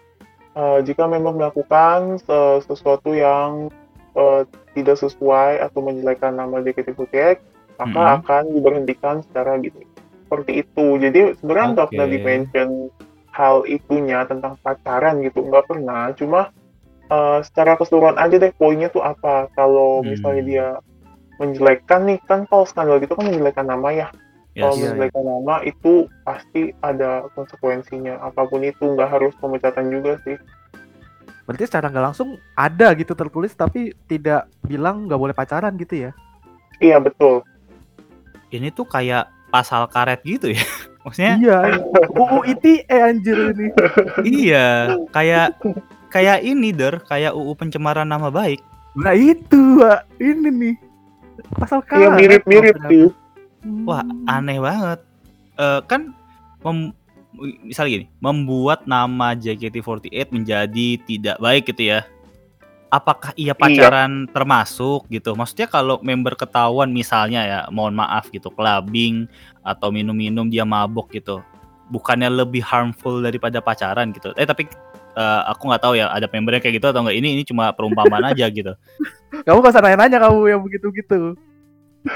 eh, 0.56 0.78
jika 0.88 1.04
memang 1.04 1.36
melakukan 1.36 2.16
se- 2.22 2.62
sesuatu 2.64 3.12
yang 3.12 3.68
eh, 4.16 4.42
tidak 4.72 4.96
sesuai 4.96 5.60
atau 5.60 5.80
menjelekkan 5.84 6.32
nama 6.32 6.62
JKT48, 6.64 7.36
maka 7.76 8.00
Mhm. 8.00 8.12
akan 8.22 8.42
diberhentikan 8.56 9.16
secara 9.26 9.58
gitu. 9.60 9.76
Seperti 10.24 10.52
itu. 10.60 10.86
Jadi 10.98 11.20
sebenarnya 11.38 11.68
nggak 11.74 11.88
pernah 11.92 12.06
Oke. 12.06 12.12
di 12.12 12.18
mention 12.20 12.70
hal 13.30 13.56
itunya 13.66 14.24
tentang 14.24 14.54
pacaran 14.60 15.20
gitu, 15.20 15.44
nggak 15.44 15.66
pernah. 15.66 16.10
Cuma 16.14 16.40
eh, 17.04 17.38
secara 17.44 17.76
keseluruhan 17.76 18.16
aja 18.16 18.40
deh 18.40 18.52
poinnya 18.56 18.88
tuh 18.88 19.04
apa 19.04 19.52
kalau 19.52 20.00
Hmm. 20.00 20.08
misalnya 20.08 20.42
dia 20.42 20.66
menjelekkan 21.36 22.06
nih 22.06 22.18
kan 22.24 22.46
kalau 22.46 22.64
skandal 22.64 23.02
gitu 23.02 23.12
kan 23.12 23.26
menjelekkan 23.26 23.66
nama 23.66 23.90
ya 23.90 24.08
kalau 24.54 24.72
Yes. 24.72 24.78
Iya, 24.78 24.86
menjelekkan 24.88 25.24
nama 25.26 25.54
itu 25.66 25.92
pasti 26.22 26.70
ada 26.78 27.26
konsekuensinya 27.34 28.22
apa 28.22 28.46
pun 28.46 28.62
itu 28.62 28.86
nggak 28.86 29.10
harus 29.10 29.34
pemecatan 29.36 29.90
juga 29.90 30.14
sih 30.22 30.38
Berarti 31.44 31.66
secara 31.66 31.90
nggak 31.90 32.06
langsung 32.08 32.38
ada 32.54 32.94
gitu 32.94 33.12
tertulis 33.12 33.52
tapi 33.52 33.92
tidak 34.06 34.46
bilang 34.62 35.04
nggak 35.04 35.20
boleh 35.20 35.34
pacaran 35.34 35.74
gitu 35.76 36.08
ya? 36.08 36.10
iya 36.78 36.96
betul 36.96 37.42
Ini 38.48 38.70
tuh 38.70 38.86
kayak 38.86 39.26
pasal 39.54 39.86
karet 39.86 40.18
gitu 40.26 40.50
ya. 40.50 40.64
Maksudnya 41.06 41.34
Iya. 41.38 41.58
UU 42.10 42.38
ITE 42.50 42.80
anjir 42.90 43.54
ini. 43.54 43.66
iya 44.24 44.66
kayak 45.14 45.60
kayak 46.10 46.42
ini 46.42 46.74
der, 46.74 46.98
kayak 47.04 47.30
UU 47.30 47.54
pencemaran 47.54 48.08
nama 48.08 48.34
baik. 48.34 48.58
Nah 48.94 49.12
itu, 49.12 49.78
Wak. 49.78 50.10
ini 50.18 50.48
nih. 50.50 50.74
Pasal 51.54 51.82
karet. 51.82 52.00
Iya 52.00 52.08
mirip-mirip 52.14 52.76
sih. 52.88 53.06
Hmm. 53.62 53.84
Wah, 53.84 54.02
aneh 54.26 54.58
banget. 54.58 55.00
Eh 55.54 55.80
kan 55.84 56.10
mem- 56.62 56.94
misal 57.60 57.86
gini, 57.86 58.06
membuat 58.18 58.86
nama 58.86 59.34
JKT48 59.34 60.30
menjadi 60.30 60.88
tidak 61.02 61.36
baik 61.36 61.66
gitu 61.68 61.90
ya. 61.90 62.06
Apakah 62.94 63.34
ia 63.34 63.58
pacaran 63.58 64.30
termasuk 64.30 65.10
gitu? 65.10 65.34
Maksudnya 65.34 65.66
kalau 65.66 65.98
member 65.98 66.38
ketahuan 66.38 66.94
misalnya 66.94 67.42
ya, 67.42 67.60
mohon 67.74 67.90
maaf 67.90 68.30
gitu, 68.30 68.54
clubbing 68.54 69.26
atau 69.66 69.90
minum-minum 69.90 70.46
dia 70.46 70.62
mabok 70.62 71.10
gitu. 71.10 71.42
Bukannya 71.90 72.30
lebih 72.30 72.62
harmful 72.62 73.18
daripada 73.18 73.58
pacaran 73.58 74.14
gitu. 74.14 74.30
Eh 74.38 74.46
tapi 74.46 74.70
eh, 75.18 75.42
aku 75.50 75.66
nggak 75.66 75.82
tahu 75.82 75.98
ya 75.98 76.06
ada 76.06 76.30
membernya 76.30 76.62
kayak 76.62 76.78
gitu 76.78 76.86
atau 76.86 77.02
enggak. 77.02 77.18
Ini 77.18 77.28
ini 77.34 77.42
cuma 77.42 77.74
perumpamaan 77.74 78.30
aja 78.30 78.46
gitu. 78.46 78.78
Kamu 79.44 79.58
gak 79.58 79.74
usah 79.74 79.82
nanya-nanya 79.82 80.22
kamu 80.22 80.40
yang 80.46 80.62
begitu-gitu. 80.62 81.34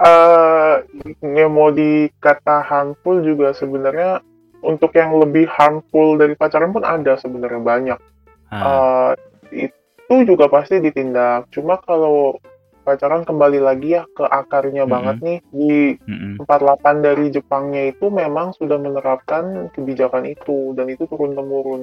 eh 0.00 0.74
yang 1.24 1.50
mau 1.52 1.72
dikata 1.72 2.60
harmful 2.60 3.24
juga 3.24 3.56
sebenarnya 3.56 4.20
untuk 4.60 4.92
yang 4.92 5.16
lebih 5.16 5.48
harmful 5.48 6.20
dari 6.20 6.36
pacaran 6.36 6.72
pun 6.72 6.84
ada 6.84 7.16
sebenarnya 7.16 7.60
banyak. 7.60 7.98
Ah, 8.50 8.80
Eh, 9.50 9.68
itu 9.68 10.14
juga 10.26 10.46
pasti 10.50 10.82
ditindak. 10.82 11.50
Cuma 11.54 11.78
kalau 11.82 12.38
pacaran 12.86 13.22
kembali 13.28 13.60
lagi 13.62 13.94
ya 13.98 14.02
ke 14.16 14.24
akarnya 14.26 14.84
Mm-mm. 14.84 14.92
banget 14.94 15.16
nih 15.22 15.38
di 15.52 15.72
mm-mm. 16.08 16.34
48 16.40 17.06
dari 17.06 17.26
Jepangnya 17.30 17.82
itu 17.92 18.08
memang 18.10 18.56
sudah 18.56 18.80
menerapkan 18.80 19.68
kebijakan 19.74 20.24
itu 20.26 20.72
dan 20.74 20.88
itu 20.90 21.04
turun 21.06 21.36
temurun. 21.36 21.82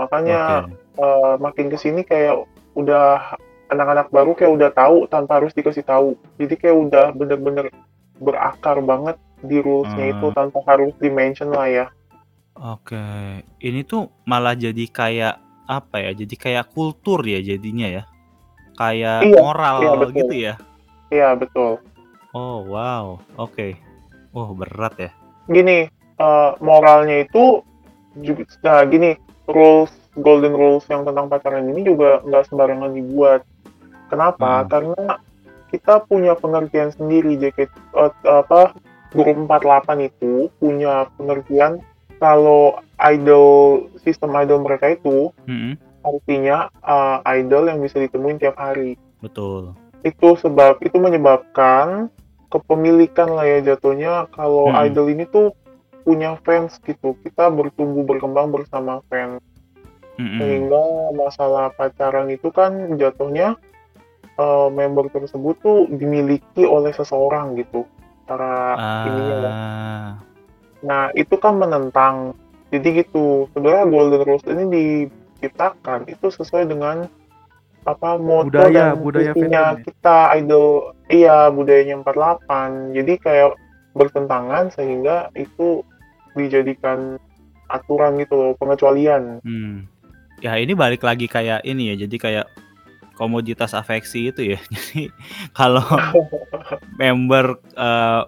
Makanya 0.00 0.64
Oke. 0.64 0.74
eh, 0.98 1.34
makin 1.38 1.66
ke 1.70 1.76
sini 1.78 2.02
kayak 2.02 2.42
udah 2.74 3.36
anak-anak 3.70 4.10
baru 4.10 4.32
kayak 4.34 4.52
udah 4.56 4.70
tahu 4.74 5.06
tanpa 5.12 5.38
harus 5.38 5.54
dikasih 5.54 5.84
tahu. 5.86 6.18
Jadi 6.40 6.54
kayak 6.58 6.76
udah 6.90 7.06
bener-bener 7.14 7.70
berakar 8.18 8.82
banget 8.82 9.16
di 9.40 9.62
rulesnya 9.62 10.10
Hmm. 10.10 10.14
itu 10.14 10.26
tanpa 10.36 10.60
harus 10.68 10.92
di-mention 11.00 11.50
lah 11.54 11.68
ya. 11.70 11.86
Oke, 12.60 13.00
ini 13.62 13.80
tuh 13.86 14.10
malah 14.28 14.52
jadi 14.52 14.84
kayak 14.90 15.34
apa 15.70 16.02
ya? 16.02 16.10
Jadi 16.10 16.34
kayak 16.34 16.74
kultur 16.74 17.22
ya 17.22 17.38
jadinya 17.38 17.86
ya. 17.86 18.02
Kayak 18.74 19.30
Iya, 19.30 19.38
moral 19.38 19.76
iya, 19.78 19.90
betul. 19.94 20.10
gitu 20.18 20.34
ya. 20.34 20.54
Iya 21.14 21.28
betul. 21.38 21.72
Oh, 22.34 22.66
wow. 22.66 23.22
Oke. 23.38 23.78
Oh, 24.34 24.50
berat 24.54 24.94
ya. 24.98 25.10
Gini, 25.50 25.86
eh, 26.18 26.50
moralnya 26.62 27.26
itu 27.26 27.62
juga, 28.18 28.42
nah 28.66 28.82
gini, 28.86 29.14
rules 29.50 29.90
golden 30.18 30.54
rules 30.54 30.82
yang 30.90 31.06
tentang 31.06 31.30
pacaran 31.30 31.70
ini 31.70 31.86
juga 31.86 32.22
nggak 32.26 32.50
sembarangan 32.50 32.90
dibuat. 32.94 33.46
Kenapa? 34.10 34.62
Hmm. 34.62 34.68
Karena 34.70 35.04
kita 35.70 36.02
punya 36.06 36.34
pengertian 36.34 36.90
sendiri 36.90 37.38
JKT 37.38 37.70
eh, 37.94 38.12
apa 38.26 38.74
grup 39.14 39.36
48 39.46 40.06
itu 40.10 40.50
punya 40.58 41.06
pengertian 41.18 41.82
kalau 42.20 42.76
idol 43.00 43.48
sistem 43.98 44.36
idol 44.36 44.60
mereka 44.60 44.92
itu 44.92 45.32
Mm-mm, 45.48 45.74
artinya 46.04 46.68
eh, 46.84 47.18
idol 47.40 47.66
yang 47.66 47.80
bisa 47.80 47.96
ditemuin 47.98 48.38
tiap 48.38 48.60
hari. 48.60 48.94
betul. 49.18 49.72
Itu 50.00 50.36
sebab 50.36 50.80
itu 50.80 50.96
menyebabkan 50.96 52.12
kepemilikan 52.48 53.30
lah 53.30 53.46
ya 53.46 53.58
jatuhnya 53.64 54.28
kalau 54.32 54.68
Hmm. 54.68 54.84
idol 54.84 55.08
ini 55.08 55.24
tuh 55.24 55.56
punya 56.04 56.36
fans 56.42 56.76
gitu. 56.82 57.16
Kita 57.20 57.48
bertumbuh 57.48 58.04
berkembang 58.04 58.48
bersama 58.50 59.00
fans. 59.08 59.40
Mm-mm. 60.16 60.36
Sehingga 60.36 60.82
masalah 61.16 61.72
pacaran 61.72 62.28
itu 62.28 62.48
kan 62.52 62.96
jatuhnya 62.96 63.56
eh, 64.36 64.68
member 64.72 65.08
tersebut 65.08 65.56
tuh 65.60 65.78
dimiliki 65.88 66.64
oleh 66.64 66.92
seseorang 66.92 67.56
gitu. 67.56 67.84
Cara 68.24 68.76
ininya 69.04 69.36
ya. 69.36 69.52
Ah, 70.80 70.86
Nah, 70.86 71.04
itu 71.12 71.36
kan 71.36 71.56
menentang. 71.56 72.32
Jadi 72.70 73.04
gitu. 73.04 73.50
Sebenarnya 73.52 73.84
Golden 73.84 74.22
Rules 74.24 74.46
ini 74.46 74.64
diciptakan 74.70 76.06
itu 76.06 76.30
sesuai 76.30 76.64
dengan 76.66 77.04
apa 77.80 78.20
moto 78.20 78.52
Budaya- 78.52 78.92
dan 78.92 79.00
budaya 79.00 79.32
visinya 79.32 79.64
ya? 79.72 79.80
kita 79.80 80.16
idol 80.36 80.92
iya 81.08 81.48
budayanya 81.48 82.04
48. 82.04 82.92
Jadi 82.92 83.12
kayak 83.16 83.50
bertentangan 83.92 84.70
sehingga 84.70 85.32
itu 85.34 85.80
dijadikan 86.32 87.16
aturan 87.66 88.18
gitu 88.18 88.34
loh, 88.34 88.52
pengecualian. 88.56 89.40
hmm. 89.42 89.86
Ya, 90.40 90.56
ini 90.56 90.72
balik 90.72 91.04
lagi 91.04 91.28
kayak 91.28 91.68
ini 91.68 91.92
ya. 91.92 92.06
Jadi 92.06 92.16
kayak 92.16 92.46
komoditas 93.12 93.76
afeksi 93.76 94.32
itu 94.32 94.56
ya. 94.56 94.58
Jadi 94.72 95.12
kalau 95.52 95.84
member 97.00 97.60
eh, 97.76 98.22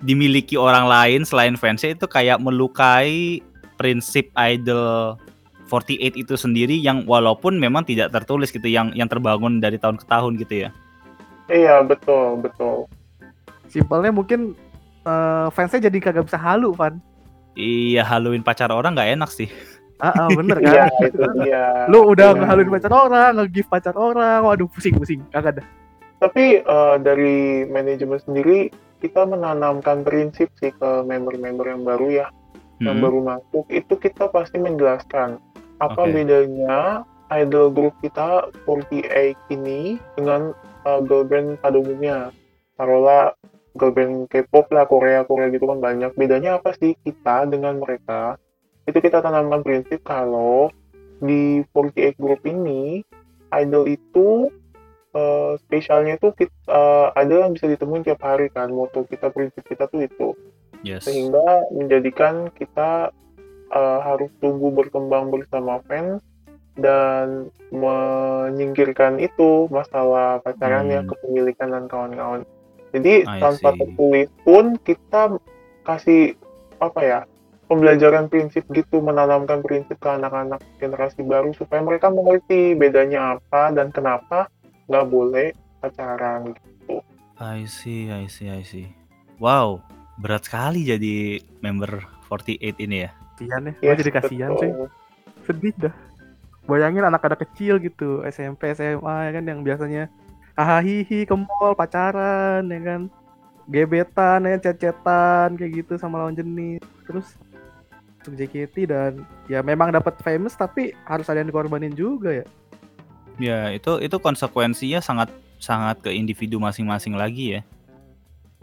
dimiliki 0.00 0.60
orang 0.60 0.84
lain 0.84 1.20
selain 1.24 1.56
fansnya 1.56 1.96
itu 1.96 2.04
kayak 2.04 2.36
melukai 2.36 3.40
prinsip 3.76 4.28
idol 4.36 5.16
48 5.66 6.14
itu 6.22 6.34
sendiri 6.38 6.76
yang 6.78 7.02
walaupun 7.04 7.58
memang 7.58 7.82
tidak 7.82 8.14
tertulis 8.14 8.54
gitu 8.54 8.70
yang 8.70 8.94
yang 8.94 9.10
terbangun 9.10 9.58
dari 9.58 9.80
tahun 9.80 9.98
ke 9.98 10.06
tahun 10.06 10.32
gitu 10.38 10.54
ya. 10.66 10.70
Iya, 11.46 11.82
betul, 11.82 12.38
betul. 12.38 12.86
Simpelnya 13.66 14.14
mungkin 14.14 14.54
eh, 15.02 15.46
fansnya 15.50 15.90
jadi 15.90 15.98
kagak 15.98 16.30
bisa 16.30 16.38
halu, 16.38 16.70
Van. 16.70 17.02
Iya, 17.56 18.04
haluin 18.06 18.44
pacar 18.46 18.70
orang 18.70 18.94
nggak 18.94 19.16
enak 19.18 19.30
sih. 19.32 19.50
Ah, 19.96 20.12
ah, 20.12 20.28
bener 20.28 20.60
Iya, 20.66 20.86
kan? 20.86 21.08
itu 21.08 21.24
dia. 21.42 21.64
Lu 21.88 22.12
udah 22.14 22.30
Iya. 22.30 22.38
ngehaluin 22.38 22.70
pacar 22.70 22.92
orang, 22.92 23.30
nge-gift 23.40 23.68
pacar 23.72 23.94
orang, 23.96 24.44
waduh 24.44 24.68
pusing-pusing, 24.70 25.24
kagak 25.32 25.58
ada. 25.58 25.62
Tapi 26.22 26.62
eh, 26.62 26.94
dari 27.02 27.66
manajemen 27.66 28.22
sendiri 28.22 28.70
kita 29.06 29.22
menanamkan 29.22 30.02
prinsip 30.02 30.50
sih 30.58 30.74
ke 30.74 30.90
member-member 31.06 31.66
yang 31.70 31.82
baru 31.86 32.08
ya, 32.10 32.26
yang 32.82 32.98
Mm-mm. 32.98 33.04
baru 33.06 33.18
masuk 33.22 33.64
itu 33.70 33.94
kita 33.94 34.26
pasti 34.34 34.58
menjelaskan 34.58 35.38
apa 35.78 36.02
Oke. 36.02 36.12
bedanya 36.12 37.06
idol 37.30 37.70
group 37.70 37.94
kita 38.02 38.50
48 38.66 39.54
ini 39.54 39.98
dengan 40.18 40.50
eh, 40.86 41.00
girl 41.06 41.24
band 41.26 41.62
pada 41.62 41.76
umumnya. 41.78 42.34
Taruhlah 42.76 43.34
girl 43.78 43.92
band 43.94 44.14
K-pop 44.28 44.66
lah 44.74 44.84
Korea 44.88 45.22
Korea 45.24 45.48
gitu 45.54 45.70
kan 45.70 45.78
banyak. 45.78 46.12
Bedanya 46.18 46.58
apa 46.58 46.74
sih 46.76 46.98
kita 47.06 47.46
dengan 47.46 47.78
mereka? 47.78 48.40
Itu 48.86 48.98
kita 49.02 49.22
tanamkan 49.22 49.62
prinsip 49.66 50.02
kalau 50.06 50.70
di 51.18 51.64
48 51.72 52.20
group 52.20 52.44
ini 52.44 53.00
idol 53.54 53.88
itu 53.88 54.52
eh, 55.16 55.52
spesialnya 55.64 56.20
itu 56.20 56.28
kita, 56.36 56.52
eh, 56.68 57.08
ada 57.16 57.34
yang 57.48 57.56
bisa 57.56 57.66
ditemuin 57.66 58.04
tiap 58.04 58.20
hari 58.20 58.52
kan 58.52 58.68
moto 58.68 59.08
kita 59.08 59.32
prinsip 59.32 59.64
kita 59.64 59.88
tuh 59.88 60.04
itu 60.04 60.36
Yes. 60.84 61.08
sehingga 61.08 61.66
menjadikan 61.72 62.52
kita 62.52 63.10
eh, 63.72 63.98
harus 64.04 64.28
tumbuh 64.38 64.70
berkembang 64.70 65.32
bersama 65.32 65.80
fans 65.88 66.20
dan 66.76 67.48
menyingkirkan 67.72 69.18
itu 69.18 69.66
masalah 69.72 70.38
pacarannya 70.44 71.02
Hmm. 71.02 71.08
kepemilikan 71.10 71.68
dan 71.72 71.84
kawan-kawan 71.88 72.44
jadi 72.92 73.24
I 73.26 73.40
tanpa 73.42 73.74
see. 73.74 73.78
tertulis 73.80 74.28
pun 74.44 74.64
kita 74.84 75.40
kasih 75.82 76.36
apa 76.78 77.00
ya 77.02 77.20
pembelajaran 77.66 78.30
prinsip 78.30 78.62
gitu 78.70 79.02
menanamkan 79.02 79.58
prinsip 79.64 79.98
ke 79.98 80.06
anak-anak 80.06 80.62
generasi 80.78 81.26
baru 81.26 81.50
supaya 81.56 81.82
mereka 81.82 82.12
mengerti 82.12 82.78
bedanya 82.78 83.40
apa 83.40 83.74
dan 83.74 83.90
kenapa 83.90 84.46
nggak 84.86 85.06
boleh 85.10 85.50
pacaran 85.82 86.54
I 87.36 87.68
see, 87.68 88.08
I 88.08 88.32
see, 88.32 88.48
I 88.48 88.64
see. 88.64 88.88
Wow, 89.36 89.84
berat 90.16 90.48
sekali 90.48 90.88
jadi 90.88 91.44
member 91.60 92.00
48 92.32 92.80
ini 92.80 93.04
ya. 93.04 93.10
Kasian 93.36 93.68
ya, 93.68 93.72
Yes, 93.76 93.80
gua 93.84 93.94
jadi 94.00 94.12
kasihan 94.16 94.50
cuy. 94.56 94.70
Sedih 95.44 95.74
dah. 95.76 95.94
Bayangin 96.64 97.04
anak-anak 97.04 97.44
kecil 97.44 97.76
gitu, 97.78 98.24
SMP, 98.24 98.72
SMA 98.72 99.28
ya 99.28 99.30
kan 99.36 99.44
yang 99.44 99.60
biasanya 99.60 100.08
hahaha 100.56 101.04
ke 101.28 101.36
mall, 101.36 101.76
pacaran 101.76 102.64
ya 102.72 102.80
kan. 102.80 103.00
Gebetan 103.68 104.48
ya, 104.48 104.56
cecetan 104.56 105.60
kayak 105.60 105.84
gitu 105.84 106.00
sama 106.00 106.24
lawan 106.24 106.32
jenis. 106.32 106.80
Terus 107.04 107.36
untuk 108.24 108.32
JKT 108.40 108.90
dan 108.90 109.12
ya 109.46 109.60
memang 109.60 109.92
dapat 109.92 110.18
famous 110.24 110.58
tapi 110.58 110.96
harus 111.04 111.28
ada 111.28 111.44
yang 111.44 111.52
dikorbanin 111.52 111.92
juga 111.92 112.32
ya. 112.32 112.46
Ya, 113.36 113.68
itu 113.72 114.00
itu 114.00 114.16
konsekuensinya 114.16 115.04
sangat 115.04 115.28
sangat 115.60 116.00
ke 116.00 116.12
individu 116.12 116.56
masing-masing 116.60 117.16
lagi 117.16 117.58
ya. 117.58 117.62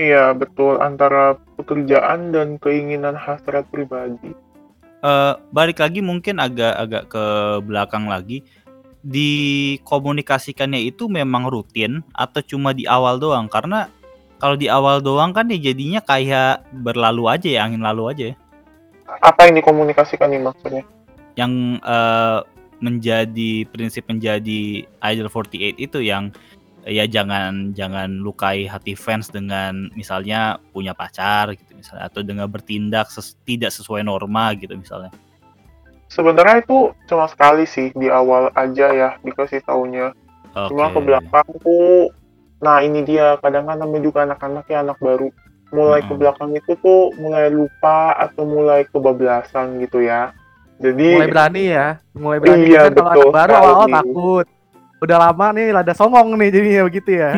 Iya 0.01 0.33
betul 0.33 0.81
antara 0.81 1.38
pekerjaan 1.53 2.33
dan 2.33 2.57
keinginan 2.57 3.13
hasrat 3.13 3.69
pribadi. 3.69 4.33
Eh 5.05 5.33
balik 5.53 5.77
lagi 5.77 6.01
mungkin 6.01 6.41
agak-agak 6.41 7.03
ke 7.13 7.25
belakang 7.62 8.09
lagi. 8.09 8.41
Dikomunikasikannya 9.03 10.79
itu 10.89 11.12
memang 11.12 11.51
rutin 11.51 12.01
atau 12.15 12.39
cuma 12.41 12.71
di 12.73 12.88
awal 12.89 13.19
doang? 13.21 13.51
Karena 13.51 13.91
kalau 14.41 14.57
di 14.57 14.71
awal 14.71 15.03
doang 15.03 15.36
kan 15.36 15.51
ya 15.51 15.59
jadinya 15.59 16.01
kayak 16.01 16.65
berlalu 16.71 17.29
aja 17.29 17.49
ya, 17.51 17.62
angin 17.67 17.83
lalu 17.83 18.03
aja 18.09 18.23
ya. 18.33 18.36
Apa 19.21 19.45
yang 19.45 19.59
dikomunikasikan 19.59 20.31
nih 20.31 20.41
maksudnya? 20.41 20.83
yang 21.36 21.81
eh, 21.81 22.39
menjadi 22.84 23.63
prinsip 23.72 24.04
menjadi 24.12 24.84
Idol 24.84 25.28
48 25.32 25.80
itu 25.80 26.00
yang 26.04 26.36
ya 26.84 27.08
jangan 27.08 27.72
jangan 27.72 28.19
lukai 28.19 28.67
hati 28.67 28.93
fans 29.00 29.32
dengan 29.32 29.88
misalnya 29.96 30.60
punya 30.76 30.91
pacar 30.91 31.56
gitu 31.56 31.72
misalnya 31.80 32.12
atau 32.12 32.22
dengan 32.28 32.48
bertindak 32.52 33.08
ses- 33.08 33.39
tidak 33.48 33.72
sesuai 33.72 34.04
norma 34.04 34.52
gitu 34.60 34.76
misalnya. 34.76 35.12
Sebenarnya 36.12 36.62
itu 36.62 36.93
cuma 37.10 37.26
sekali 37.26 37.65
sih 37.65 37.89
di 37.98 38.08
awal 38.12 38.54
aja 38.54 38.88
ya 38.93 39.10
dikasih 39.26 39.65
taunya. 39.65 40.13
Cuma 40.69 40.93
ke 40.93 41.00
belakang 41.02 41.48
tuh, 41.65 42.13
nah 42.62 42.80
ini 42.86 43.02
dia 43.04 43.36
kadang 43.41 43.65
kan 43.67 43.82
namanya 43.82 44.04
juga 44.08 44.19
anak-anak 44.28 44.65
ya 44.69 44.86
anak 44.86 44.98
baru. 45.02 45.30
Mulai 45.74 46.06
ke 46.06 46.13
Mm-mm. 46.13 46.19
belakang 46.19 46.54
itu 46.54 46.78
tuh 46.78 47.10
mulai 47.17 47.50
lupa 47.50 48.13
atau 48.13 48.46
mulai 48.46 48.86
kebablasan 48.93 49.82
gitu 49.82 50.06
ya. 50.06 50.32
Jadi 50.81 51.07
mulai 51.13 51.29
berani 51.29 51.63
ya 51.69 51.88
mulai 52.13 52.38
berani 52.41 52.63
Iya, 52.65 52.81
kan 52.89 52.93
kalau 52.93 53.03
betul 53.03 53.23
anak 53.23 53.33
baru 53.33 53.53
awal 53.53 53.73
sekali. 53.73 53.93
takut 53.93 54.47
udah 55.03 55.17
lama 55.19 55.45
nih 55.51 55.65
ada 55.75 55.93
songong 55.93 56.27
nih 56.39 56.49
jadinya 56.49 56.83
begitu 56.88 57.12
ya 57.12 57.31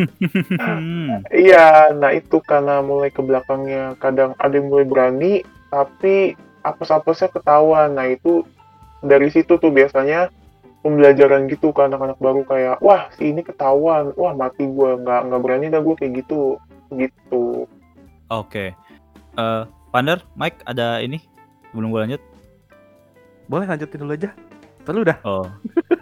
Hmm. 0.62 1.26
Iya, 1.46 1.98
nah 1.98 2.14
itu 2.14 2.38
karena 2.40 2.80
mulai 2.80 3.10
ke 3.10 3.20
belakangnya 3.20 3.98
kadang 3.98 4.38
ada 4.38 4.54
yang 4.54 4.70
mulai 4.70 4.86
berani, 4.86 5.34
tapi 5.68 6.38
apes-apesnya 6.62 7.30
ketahuan. 7.30 7.98
Nah 7.98 8.06
itu 8.06 8.46
dari 9.02 9.30
situ 9.30 9.58
tuh 9.58 9.70
biasanya 9.70 10.30
pembelajaran 10.82 11.50
gitu 11.50 11.74
ke 11.74 11.82
anak-anak 11.82 12.22
baru 12.22 12.46
kayak, 12.46 12.78
wah 12.80 13.10
si 13.18 13.34
ini 13.34 13.42
ketahuan, 13.42 14.14
wah 14.14 14.38
mati 14.38 14.66
gua 14.66 14.94
nggak 14.96 15.22
nggak 15.26 15.42
berani 15.42 15.66
dah 15.70 15.82
gue 15.82 15.96
kayak 15.98 16.14
gitu, 16.22 16.62
gitu. 16.94 17.66
Oke. 18.30 18.78
Eh, 19.36 19.64
Pander, 19.90 20.22
Mike 20.38 20.62
ada 20.64 21.02
ini 21.02 21.18
sebelum 21.70 21.90
gue 21.90 22.02
lanjut? 22.06 22.22
Boleh 23.46 23.66
lanjutin 23.66 24.00
dulu 24.02 24.14
aja 24.14 24.30
terus 24.86 25.02
dah 25.02 25.18
Oh, 25.22 25.50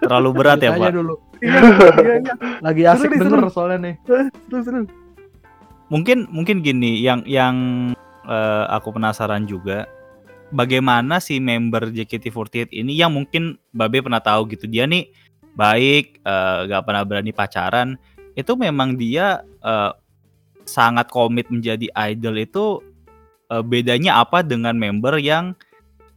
terlalu 0.03 0.29
berat 0.35 0.59
ya, 0.59 0.75
Pak? 0.75 0.91
dulu. 0.91 1.15
iya 1.39 1.59
iya 1.95 2.15
iya 2.19 2.33
Lagi 2.59 2.81
Seru 2.83 2.91
asik 2.93 3.07
nih, 3.07 3.19
denger 3.23 3.39
seru. 3.39 3.49
soalnya 3.49 3.77
nih. 3.79 3.95
terus 4.03 4.27
terus 4.51 4.87
Mungkin 5.87 6.27
mungkin 6.27 6.59
gini, 6.59 6.99
yang 6.99 7.23
yang 7.23 7.55
eh, 8.25 8.65
aku 8.67 8.91
penasaran 8.91 9.45
juga 9.45 9.85
bagaimana 10.49 11.17
si 11.17 11.37
member 11.39 11.89
JKT48 11.89 12.73
ini 12.73 12.93
yang 12.93 13.13
mungkin 13.13 13.55
Babe 13.71 14.01
pernah 14.01 14.19
tahu 14.19 14.51
gitu. 14.51 14.65
Dia 14.65 14.83
nih 14.83 15.07
baik, 15.53 16.19
eh, 16.19 16.57
gak 16.67 16.83
pernah 16.83 17.03
berani 17.05 17.31
pacaran. 17.31 17.95
Itu 18.33 18.57
memang 18.57 18.97
dia 18.97 19.39
eh, 19.61 19.91
sangat 20.65 21.07
komit 21.07 21.47
menjadi 21.47 21.87
idol 22.09 22.35
itu 22.35 22.65
eh, 23.47 23.63
bedanya 23.63 24.19
apa 24.19 24.41
dengan 24.41 24.73
member 24.75 25.15
yang 25.19 25.55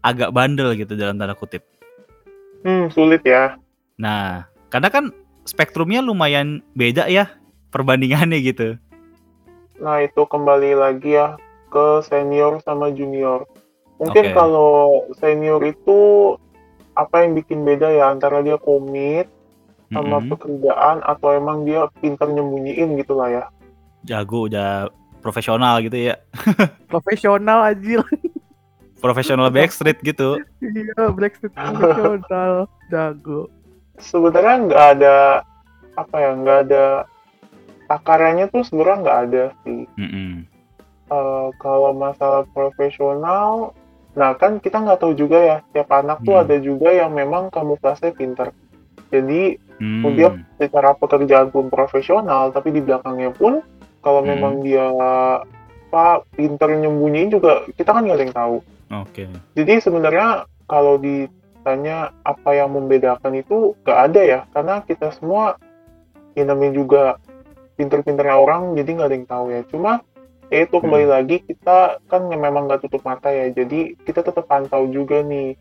agak 0.07 0.31
bandel 0.31 0.79
gitu 0.79 0.95
dalam 0.95 1.19
tanda 1.19 1.35
kutip. 1.35 1.67
Hmm, 2.63 2.87
sulit 2.95 3.27
ya. 3.27 3.59
Nah, 3.99 4.47
karena 4.71 4.87
kan 4.87 5.11
spektrumnya 5.43 5.99
lumayan 5.99 6.63
beda 6.79 7.11
ya 7.11 7.27
perbandingannya 7.75 8.39
gitu. 8.47 8.79
Nah 9.83 10.01
itu 10.01 10.23
kembali 10.25 10.79
lagi 10.79 11.19
ya 11.19 11.35
ke 11.69 12.07
senior 12.07 12.63
sama 12.63 12.95
junior. 12.95 13.45
Mungkin 13.99 14.31
Oke. 14.31 14.35
kalau 14.37 15.05
senior 15.19 15.61
itu 15.67 15.99
apa 16.97 17.27
yang 17.27 17.37
bikin 17.37 17.67
beda 17.67 17.93
ya 17.93 18.09
antara 18.09 18.41
dia 18.41 18.57
komit 18.57 19.29
sama 19.93 20.19
Mm-mm. 20.19 20.33
pekerjaan 20.35 21.05
atau 21.05 21.29
emang 21.37 21.69
dia 21.69 21.87
pintar 22.01 22.33
nyembunyiin 22.33 22.97
gitu 22.99 23.15
lah 23.19 23.29
ya. 23.29 23.45
Jago 24.07 24.49
udah 24.49 24.89
profesional 25.21 25.83
gitu 25.85 26.13
ya. 26.13 26.17
profesional 26.93 27.67
anjir 27.67 28.01
Profesional 28.97 29.53
backstreet 29.53 30.01
gitu. 30.01 30.41
iya 30.61 31.13
Blackstreet 31.13 31.53
profesional 31.53 32.67
jago 32.89 33.53
Sebenarnya 33.97 34.57
nggak 34.69 34.85
ada 34.99 35.17
apa 35.97 36.17
ya 36.21 36.31
nggak 36.37 36.59
ada 36.69 36.85
takarannya 37.89 38.47
tuh 38.53 38.61
sebenarnya 38.61 38.99
nggak 39.01 39.21
ada 39.29 39.45
sih. 39.65 39.89
Mm-mm. 39.97 40.45
Eh, 41.07 41.49
kalau 41.57 41.95
masalah 41.95 42.45
profesional, 42.51 43.73
nah 44.13 44.35
kan 44.35 44.59
kita 44.59 44.83
nggak 44.83 45.01
tahu 45.01 45.15
juga 45.15 45.39
ya 45.39 45.57
tiap 45.71 45.89
anak 45.95 46.21
tuh 46.21 46.37
Hmm. 46.37 46.43
ada 46.45 46.57
juga 46.59 46.91
yang 46.91 47.15
memang 47.15 47.49
kamuflase 47.49 48.11
pintar. 48.13 48.53
Jadi 49.09 49.57
Hmm. 49.79 50.13
dia 50.13 50.35
secara 50.59 50.93
pekerjaan 50.93 51.49
pun 51.49 51.71
profesional, 51.71 52.51
tapi 52.51 52.75
di 52.75 52.83
belakangnya 52.83 53.31
pun 53.33 53.63
kalau 54.03 54.21
Hmm. 54.21 54.35
memang 54.35 54.53
dia 54.61 54.83
apa 55.87 56.27
pintar 56.35 56.75
nyembunyiin 56.75 57.31
juga 57.31 57.65
kita 57.73 57.95
kan 57.95 58.03
nggak 58.05 58.19
ada 58.19 58.25
yang 58.27 58.37
tahu. 58.37 58.57
Oke. 58.93 59.27
Jadi 59.59 59.83
sebenarnya 59.83 60.47
kalau 60.71 60.99
ditanya 60.99 62.15
apa 62.23 62.51
yang 62.55 62.75
membedakan 62.75 63.35
itu 63.39 63.75
nggak 63.83 63.99
ada 64.11 64.21
ya, 64.23 64.41
karena 64.55 64.83
kita 64.87 65.11
semua 65.15 65.59
ya 66.39 66.47
namanya 66.47 66.73
juga 66.79 67.03
pinter-pinternya 67.75 68.37
orang, 68.39 68.79
jadi 68.79 68.89
nggak 68.95 69.09
ada 69.11 69.17
yang 69.17 69.29
tahu 69.29 69.47
ya. 69.51 69.61
Cuma 69.67 69.93
ya 70.47 70.63
itu 70.63 70.79
kembali 70.79 71.07
lagi 71.11 71.43
kita 71.43 71.99
kan 72.07 72.31
memang 72.31 72.71
nggak 72.71 72.87
tutup 72.87 73.03
mata 73.03 73.35
ya, 73.35 73.51
jadi 73.51 73.99
kita 74.07 74.23
tetap 74.23 74.47
pantau 74.47 74.87
juga 74.87 75.27
nih 75.27 75.59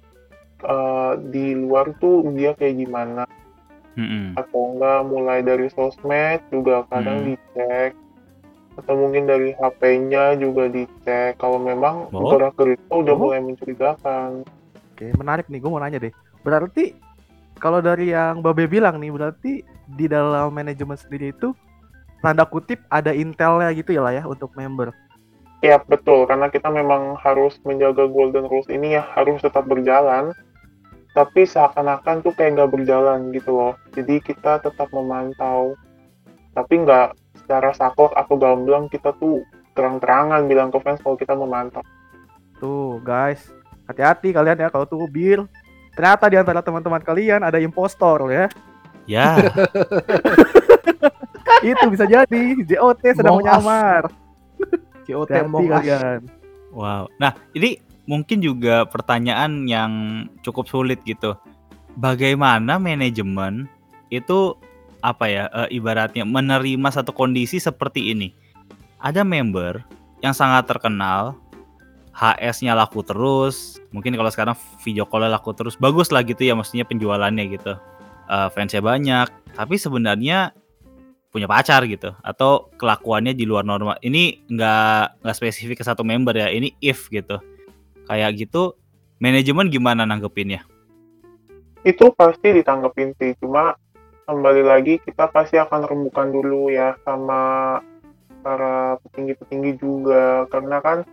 eh, 0.62 1.14
di 1.34 1.58
luar 1.58 1.98
tuh 1.98 2.30
dia 2.38 2.54
kayak 2.54 2.86
gimana 2.86 3.26
Mm-mm. 3.98 4.36
atau 4.36 4.76
enggak 4.76 5.00
mulai 5.08 5.40
dari 5.42 5.72
sosmed 5.74 6.44
juga 6.52 6.84
kadang 6.92 7.24
Hmm. 7.24 7.28
dicek 7.34 7.92
atau 8.76 8.94
mungkin 8.96 9.24
dari 9.26 9.56
HP-nya 9.56 10.36
juga 10.36 10.68
dicek 10.68 11.40
kalau 11.40 11.58
memang 11.58 12.12
Oh. 12.12 12.28
gerak-gerik 12.32 12.80
udah 12.92 13.16
Oh. 13.16 13.20
mulai 13.28 13.40
mencurigakan. 13.40 14.44
Oke, 14.96 15.12
menarik 15.16 15.48
nih. 15.48 15.60
Gue 15.60 15.72
mau 15.72 15.80
nanya 15.80 16.00
deh. 16.00 16.14
Berarti 16.44 16.96
kalau 17.58 17.80
dari 17.80 18.12
yang 18.12 18.44
Babe 18.44 18.68
bilang 18.68 19.00
nih, 19.00 19.12
berarti 19.12 19.64
di 19.88 20.06
dalam 20.08 20.52
manajemen 20.52 21.00
sendiri 21.00 21.32
itu 21.32 21.56
tanda 22.20 22.44
kutip 22.44 22.82
ada 22.90 23.12
intelnya 23.12 23.72
gitu 23.72 23.96
ya 23.96 24.02
lah 24.04 24.14
ya 24.16 24.24
untuk 24.26 24.52
member. 24.56 24.92
Ya 25.64 25.80
betul, 25.82 26.28
karena 26.28 26.52
kita 26.52 26.70
memang 26.70 27.16
harus 27.18 27.58
menjaga 27.66 28.06
golden 28.06 28.46
rules 28.46 28.70
ini 28.70 29.00
ya 29.00 29.04
harus 29.16 29.42
tetap 29.42 29.66
berjalan. 29.66 30.36
Tapi 31.16 31.48
seakan-akan 31.48 32.28
tuh 32.28 32.36
kayak 32.36 32.60
nggak 32.60 32.72
berjalan 32.76 33.32
gitu 33.32 33.56
loh. 33.56 33.74
Jadi 33.96 34.20
kita 34.20 34.60
tetap 34.60 34.92
memantau. 34.92 35.80
Tapi 36.52 36.84
nggak 36.84 37.16
secara 37.46 37.70
saklek 37.78 38.10
atau 38.18 38.36
gamblang 38.42 38.90
kita 38.90 39.14
tuh 39.22 39.46
terang-terangan 39.78 40.50
bilang 40.50 40.74
ke 40.74 40.82
fans 40.82 40.98
kalau 41.06 41.14
kita 41.14 41.38
memantau. 41.38 41.86
Tuh, 42.58 42.98
guys. 43.06 43.54
Hati-hati 43.86 44.34
kalian 44.34 44.66
ya 44.66 44.74
kalau 44.74 44.90
tuh 44.90 45.06
bir. 45.06 45.46
Ternyata 45.94 46.26
di 46.28 46.38
antara 46.42 46.60
teman-teman 46.66 47.06
kalian 47.06 47.46
ada 47.46 47.62
impostor 47.62 48.34
ya. 48.34 48.50
Ya, 49.06 49.38
Itu 51.62 51.86
bisa 51.94 52.10
jadi 52.10 52.42
JOT 52.66 53.06
sedang 53.14 53.38
menyamar. 53.38 54.10
JOT 55.06 55.30
kalian. 55.30 56.26
wow. 56.74 57.06
Nah, 57.22 57.38
ini 57.54 57.78
mungkin 58.10 58.42
juga 58.42 58.90
pertanyaan 58.90 59.70
yang 59.70 59.92
cukup 60.42 60.66
sulit 60.66 61.06
gitu. 61.06 61.38
Bagaimana 61.96 62.82
manajemen 62.82 63.70
itu 64.10 64.58
apa 65.06 65.30
ya 65.30 65.46
eh, 65.54 65.78
ibaratnya 65.78 66.26
menerima 66.26 66.90
satu 66.90 67.14
kondisi 67.14 67.62
seperti 67.62 68.10
ini? 68.10 68.34
Ada 68.98 69.22
member 69.22 69.86
yang 70.26 70.34
sangat 70.34 70.66
terkenal, 70.66 71.38
HS-nya 72.18 72.74
laku 72.74 73.06
terus, 73.06 73.78
mungkin 73.94 74.18
kalau 74.18 74.34
sekarang 74.34 74.58
video 74.82 75.06
call 75.06 75.30
laku 75.30 75.54
terus, 75.54 75.78
bagus 75.78 76.10
lah 76.10 76.26
gitu 76.26 76.42
ya 76.42 76.58
maksudnya 76.58 76.90
penjualannya 76.90 77.46
gitu. 77.54 77.78
Eh, 78.26 78.48
fansnya 78.50 78.82
banyak, 78.82 79.30
tapi 79.54 79.78
sebenarnya 79.78 80.50
punya 81.30 81.46
pacar 81.46 81.84
gitu 81.86 82.16
atau 82.26 82.74
kelakuannya 82.82 83.38
di 83.38 83.46
luar 83.46 83.62
norma. 83.62 83.94
Ini 84.02 84.50
nggak 84.50 85.22
nggak 85.22 85.36
spesifik 85.38 85.84
ke 85.84 85.86
satu 85.86 86.02
member 86.02 86.34
ya, 86.34 86.50
ini 86.50 86.74
if 86.82 87.14
gitu. 87.14 87.38
Kayak 88.10 88.50
gitu, 88.50 88.74
manajemen 89.22 89.70
gimana 89.70 90.10
nanggepinnya? 90.10 90.66
itu 91.86 92.10
pasti 92.18 92.50
ditanggepin 92.50 93.14
sih 93.22 93.38
cuma 93.38 93.78
kembali 94.26 94.64
lagi 94.66 94.98
kita 95.02 95.30
pasti 95.30 95.56
akan 95.56 95.86
rembukan 95.86 96.34
dulu 96.34 96.74
ya 96.74 96.98
sama 97.06 97.78
para 98.42 98.98
petinggi-petinggi 99.06 99.78
juga 99.78 100.46
karena 100.50 100.82
kan 100.82 101.06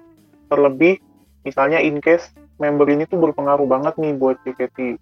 terlebih 0.48 1.00
misalnya 1.44 1.80
in 1.80 2.00
case 2.00 2.32
member 2.56 2.88
ini 2.88 3.04
tuh 3.08 3.20
berpengaruh 3.20 3.64
banget 3.64 3.96
nih 4.00 4.12
buat 4.16 4.36
JKT 4.44 5.00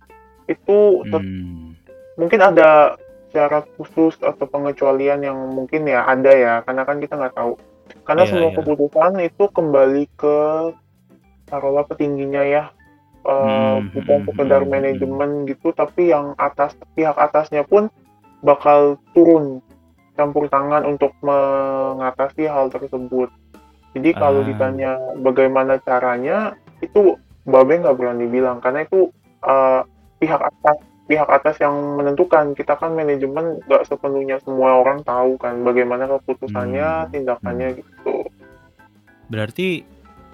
itu 0.50 0.78
Hmm. 1.06 1.74
mungkin 2.18 2.40
ada 2.42 2.98
syarat 3.30 3.66
khusus 3.78 4.18
atau 4.18 4.46
pengecualian 4.46 5.22
yang 5.22 5.38
mungkin 5.54 5.86
ya 5.86 6.02
ada 6.02 6.34
ya 6.34 6.54
karena 6.66 6.82
kan 6.82 6.98
kita 6.98 7.14
nggak 7.14 7.34
tahu 7.38 7.54
karena 8.02 8.26
Iya, 8.26 8.30
semua 8.34 8.50
iya. 8.50 8.56
keputusan 8.58 9.12
itu 9.22 9.44
kembali 9.50 10.04
ke 10.18 10.38
taruhlah 11.46 11.86
petingginya 11.86 12.42
ya 12.42 12.64
Eh, 13.20 13.76
Hmm, 13.76 13.92
bukan 13.92 14.18
hmm, 14.24 14.26
sekedar 14.32 14.62
hmm, 14.64 14.70
manajemen 14.72 15.30
gitu 15.44 15.76
tapi 15.76 16.08
yang 16.08 16.32
atas 16.40 16.72
pihak 16.96 17.12
atasnya 17.20 17.68
pun 17.68 17.92
bakal 18.40 18.96
turun 19.12 19.60
campur 20.16 20.48
tangan 20.48 20.88
untuk 20.88 21.12
mengatasi 21.20 22.48
hal 22.48 22.72
tersebut 22.72 23.28
jadi 23.92 24.16
kalau 24.16 24.40
Ah. 24.40 24.48
ditanya 24.48 24.90
bagaimana 25.20 25.76
caranya 25.84 26.56
itu 26.80 27.20
Babe 27.44 27.84
nggak 27.84 27.96
berani 28.00 28.24
bilang 28.24 28.56
karena 28.64 28.88
itu 28.88 29.12
eh, 29.44 29.80
pihak 30.16 30.40
atas 30.40 30.80
pihak 31.04 31.28
atas 31.28 31.60
yang 31.60 31.76
menentukan 32.00 32.56
kita 32.56 32.72
kan 32.80 32.96
manajemen 32.96 33.60
nggak 33.68 33.84
sepenuhnya 33.84 34.40
semua 34.40 34.80
orang 34.80 35.04
tahu 35.04 35.36
kan 35.36 35.60
bagaimana 35.60 36.08
keputusannya 36.08 37.04
Hmm. 37.04 37.10
tindakannya 37.12 37.84
gitu 37.84 38.24
Berarti 39.28 39.84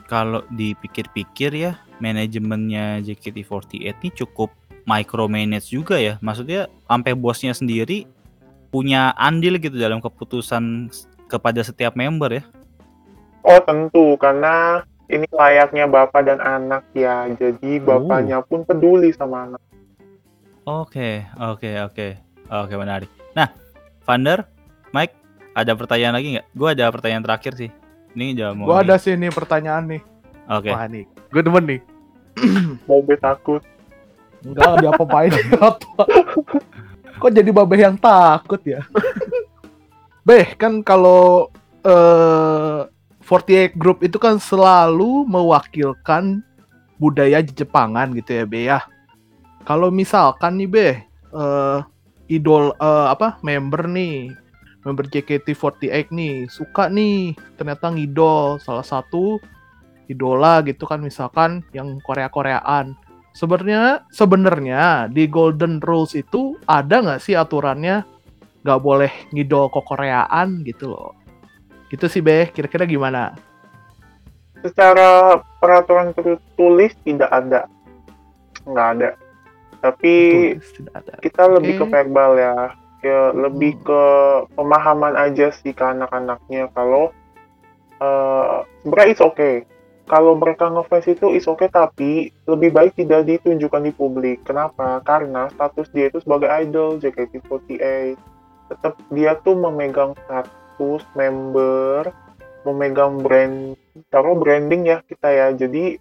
kalau 0.06 0.46
dipikir-pikir 0.48 1.50
ya, 1.52 1.72
manajemennya 1.98 3.00
JKT48 3.02 3.74
ini 4.02 4.08
cukup 4.12 4.52
micromanage 4.84 5.70
juga 5.70 5.96
ya. 5.96 6.16
Maksudnya 6.20 6.66
sampai 6.86 7.12
bosnya 7.12 7.52
sendiri 7.52 8.06
punya 8.68 9.14
andil 9.16 9.56
gitu 9.56 9.74
dalam 9.74 9.98
keputusan 9.98 10.90
kepada 11.26 11.62
setiap 11.62 11.94
member 11.94 12.30
ya. 12.32 12.44
oh 13.42 13.62
tentu 13.62 14.18
karena 14.18 14.82
ini 15.06 15.22
layaknya 15.30 15.86
bapak 15.86 16.26
dan 16.26 16.42
anak 16.42 16.82
ya 16.92 17.30
jadi 17.30 17.78
bapaknya 17.78 18.42
pun 18.42 18.66
peduli 18.66 19.14
sama 19.14 19.46
anak 19.46 19.62
Oke, 20.64 21.22
oke, 21.38 21.70
oke. 21.86 22.08
Oke, 22.46 22.74
menarik. 22.74 23.06
Nah, 23.32 23.54
Vander, 24.02 24.50
Mike, 24.90 25.14
ada 25.54 25.78
pertanyaan 25.78 26.18
lagi 26.18 26.28
nggak? 26.34 26.46
Gue 26.50 26.68
ada 26.74 26.90
pertanyaan 26.90 27.22
terakhir 27.22 27.54
sih. 27.54 27.70
Ini 28.14 28.34
udah 28.34 28.50
mau 28.50 28.66
Gua 28.66 28.82
nih. 28.82 28.90
ada 28.90 28.96
sih 28.98 29.14
nih 29.14 29.30
pertanyaan 29.30 29.84
nih. 29.86 30.02
Oke. 30.50 30.70
Wah 30.70 30.90
nih, 30.90 31.06
gue 31.32 31.42
demen 31.42 31.64
nih. 31.64 31.80
Babe 32.88 33.16
takut 33.16 33.62
Enggak 34.44 34.84
diapa-apain 34.84 35.32
Kok 37.20 37.32
jadi 37.32 37.48
babeh 37.48 37.80
yang 37.80 37.96
takut 37.96 38.60
ya? 38.62 38.84
Beh, 40.20 40.52
kan 40.60 40.84
kalau 40.84 41.48
eh 41.80 42.84
48 43.24 43.74
Group 43.74 44.04
itu 44.04 44.20
kan 44.20 44.36
selalu 44.36 45.24
mewakilkan 45.26 46.44
budaya 47.00 47.40
Jepangan 47.42 48.12
gitu 48.14 48.30
ya, 48.36 48.44
Be 48.44 48.60
ya. 48.68 48.84
Kalau 49.64 49.88
misalkan 49.88 50.60
nih, 50.60 50.68
Beh, 50.68 50.94
eh 51.32 51.78
idol 52.28 52.76
eh, 52.76 53.06
apa 53.08 53.40
member 53.40 53.88
nih, 53.88 54.36
member 54.86 55.10
JKT48 55.10 56.14
nih 56.14 56.46
suka 56.46 56.86
nih 56.86 57.34
ternyata 57.58 57.90
ngidol 57.90 58.62
salah 58.62 58.86
satu 58.86 59.42
idola 60.06 60.62
gitu 60.62 60.86
kan 60.86 61.02
misalkan 61.02 61.62
yang 61.74 61.98
Korea-Koreaan. 62.02 62.94
Sebenarnya 63.36 64.08
sebenarnya 64.08 65.12
di 65.12 65.28
Golden 65.28 65.82
Rules 65.84 66.16
itu 66.16 66.56
ada 66.64 67.04
nggak 67.04 67.20
sih 67.20 67.36
aturannya? 67.36 68.06
Nggak 68.64 68.80
boleh 68.80 69.12
ngidol 69.30 69.68
ke 69.68 69.80
Koreaan 69.84 70.64
gitu 70.64 70.88
loh. 70.90 71.12
Gitu 71.92 72.08
sih 72.08 72.24
Beh 72.24 72.48
kira-kira 72.50 72.88
gimana? 72.88 73.36
Secara 74.64 75.38
peraturan 75.60 76.16
tertulis 76.16 76.96
tidak 77.04 77.28
ada. 77.28 77.68
Nggak 78.64 78.88
ada. 78.98 79.10
Tapi 79.84 80.14
tidak 80.56 80.94
ada. 81.04 81.12
kita 81.20 81.42
lebih 81.46 81.72
ke 81.78 81.84
verbal 81.86 82.32
ya. 82.40 82.54
Ya 83.04 83.30
lebih 83.36 83.76
Hmm. 83.76 83.84
ke 83.84 84.02
pemahaman 84.56 85.14
aja 85.14 85.52
sih 85.52 85.76
ke 85.76 85.84
anak-anaknya. 85.84 86.72
Kalau 86.72 87.12
eh 88.00 88.56
sebenarnya 88.82 89.12
it's 89.12 89.20
okay 89.22 89.68
kalau 90.06 90.38
mereka 90.38 90.70
ngefans 90.70 91.06
itu 91.10 91.34
is 91.34 91.50
okay 91.50 91.66
tapi 91.66 92.30
lebih 92.46 92.70
baik 92.70 92.94
tidak 92.94 93.26
ditunjukkan 93.26 93.82
di 93.82 93.92
publik. 93.92 94.38
Kenapa? 94.46 95.02
Karena 95.02 95.50
status 95.50 95.90
dia 95.90 96.06
itu 96.06 96.22
sebagai 96.22 96.46
idol 96.62 97.02
JKT48 97.02 98.14
tetap 98.66 98.98
dia 99.14 99.38
tuh 99.42 99.54
memegang 99.54 100.14
status 100.26 101.02
member 101.14 102.10
memegang 102.66 103.22
brand 103.22 103.78
taruh 104.10 104.38
branding 104.38 104.86
ya 104.86 105.02
kita 105.02 105.26
ya. 105.26 105.46
Jadi 105.54 105.98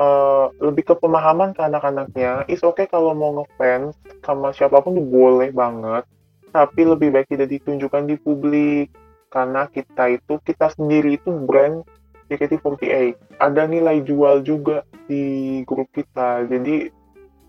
eh, 0.00 0.46
lebih 0.60 0.88
ke 0.88 0.94
pemahaman 0.96 1.52
ke 1.52 1.60
anak-anaknya. 1.60 2.48
Is 2.48 2.64
okay 2.64 2.88
kalau 2.88 3.12
mau 3.12 3.36
ngefans 3.36 3.96
sama 4.24 4.56
siapa 4.56 4.80
pun 4.80 4.96
boleh 4.96 5.52
banget 5.52 6.08
tapi 6.56 6.88
lebih 6.88 7.12
baik 7.12 7.28
tidak 7.28 7.52
ditunjukkan 7.52 8.08
di 8.08 8.16
publik. 8.16 8.88
Karena 9.28 9.68
kita 9.68 10.08
itu 10.08 10.40
kita 10.40 10.72
sendiri 10.72 11.20
itu 11.20 11.28
brand 11.28 11.84
JKT48 12.26 13.14
ada 13.38 13.62
nilai 13.66 14.02
jual 14.02 14.42
juga 14.42 14.82
di 15.06 15.62
grup 15.62 15.86
kita. 15.94 16.46
Jadi 16.50 16.90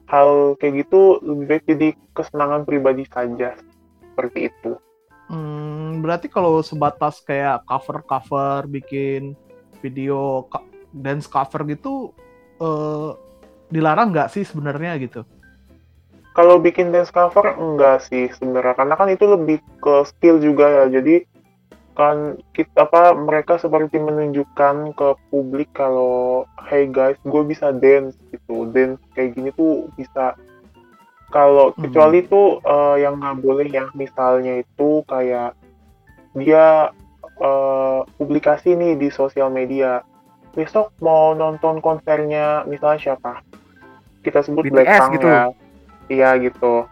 hal 0.08 0.56
kayak 0.62 0.88
gitu 0.88 1.20
lebih 1.20 1.46
baik 1.46 1.63
jadi 1.68 1.88
kesenangan 2.16 2.63
pribadi 2.63 3.04
saja 3.10 3.58
seperti 4.13 4.50
itu. 4.54 4.72
Hmm, 5.28 6.00
berarti 6.00 6.32
kalau 6.32 6.63
sebatas 6.63 7.20
kayak 7.20 7.68
cover-cover 7.68 8.63
bikin 8.72 9.36
video 9.84 10.48
dance 10.96 11.28
cover 11.28 11.68
gitu 11.68 12.16
eh, 12.63 13.12
dilarang 13.68 14.16
nggak 14.16 14.32
sih 14.32 14.48
sebenarnya 14.48 14.96
gitu? 15.04 15.28
Kalau 16.32 16.62
bikin 16.62 16.94
dance 16.94 17.10
cover 17.10 17.58
enggak 17.58 18.06
sih 18.06 18.30
sebenarnya. 18.30 18.78
Karena 18.78 18.94
kan 18.94 19.10
itu 19.10 19.26
lebih 19.26 19.58
ke 19.82 20.06
skill 20.06 20.38
juga 20.38 20.70
ya. 20.70 21.02
Jadi 21.02 21.26
kan 21.98 22.38
kita 22.54 22.86
apa 22.86 23.18
mereka 23.18 23.58
seperti 23.58 23.98
menunjukkan 23.98 24.94
ke 24.94 25.10
publik 25.34 25.66
kalau 25.74 26.46
hey 26.70 26.86
guys 26.86 27.18
gue 27.26 27.42
bisa 27.42 27.74
dance 27.74 28.14
gitu. 28.30 28.70
Dance 28.70 29.02
kayak 29.18 29.34
gini 29.34 29.50
tuh 29.58 29.90
bisa. 29.98 30.38
Kalau 31.34 31.74
Hmm. 31.74 31.90
kecuali 31.90 32.22
tuh 32.30 32.62
eh, 32.62 32.96
yang 33.02 33.18
nggak 33.18 33.38
boleh 33.42 33.68
ya 33.68 33.90
misalnya 33.98 34.62
itu 34.62 35.02
kayak 35.10 35.58
dia 36.38 36.94
eh, 37.42 38.00
publikasi 38.22 38.78
nih 38.78 38.94
di 39.02 39.10
sosial 39.10 39.50
media. 39.50 40.06
Besok 40.54 40.94
mau 41.02 41.34
nonton 41.34 41.82
konsernya 41.82 42.62
misalnya 42.70 43.02
siapa? 43.02 43.42
Kita 44.22 44.46
sebut 44.46 44.70
BTS 44.70 44.74
Blackpink 44.74 45.12
gitu. 45.18 45.28
ya 45.28 45.44
iya 46.08 46.30
gitu 46.40 46.88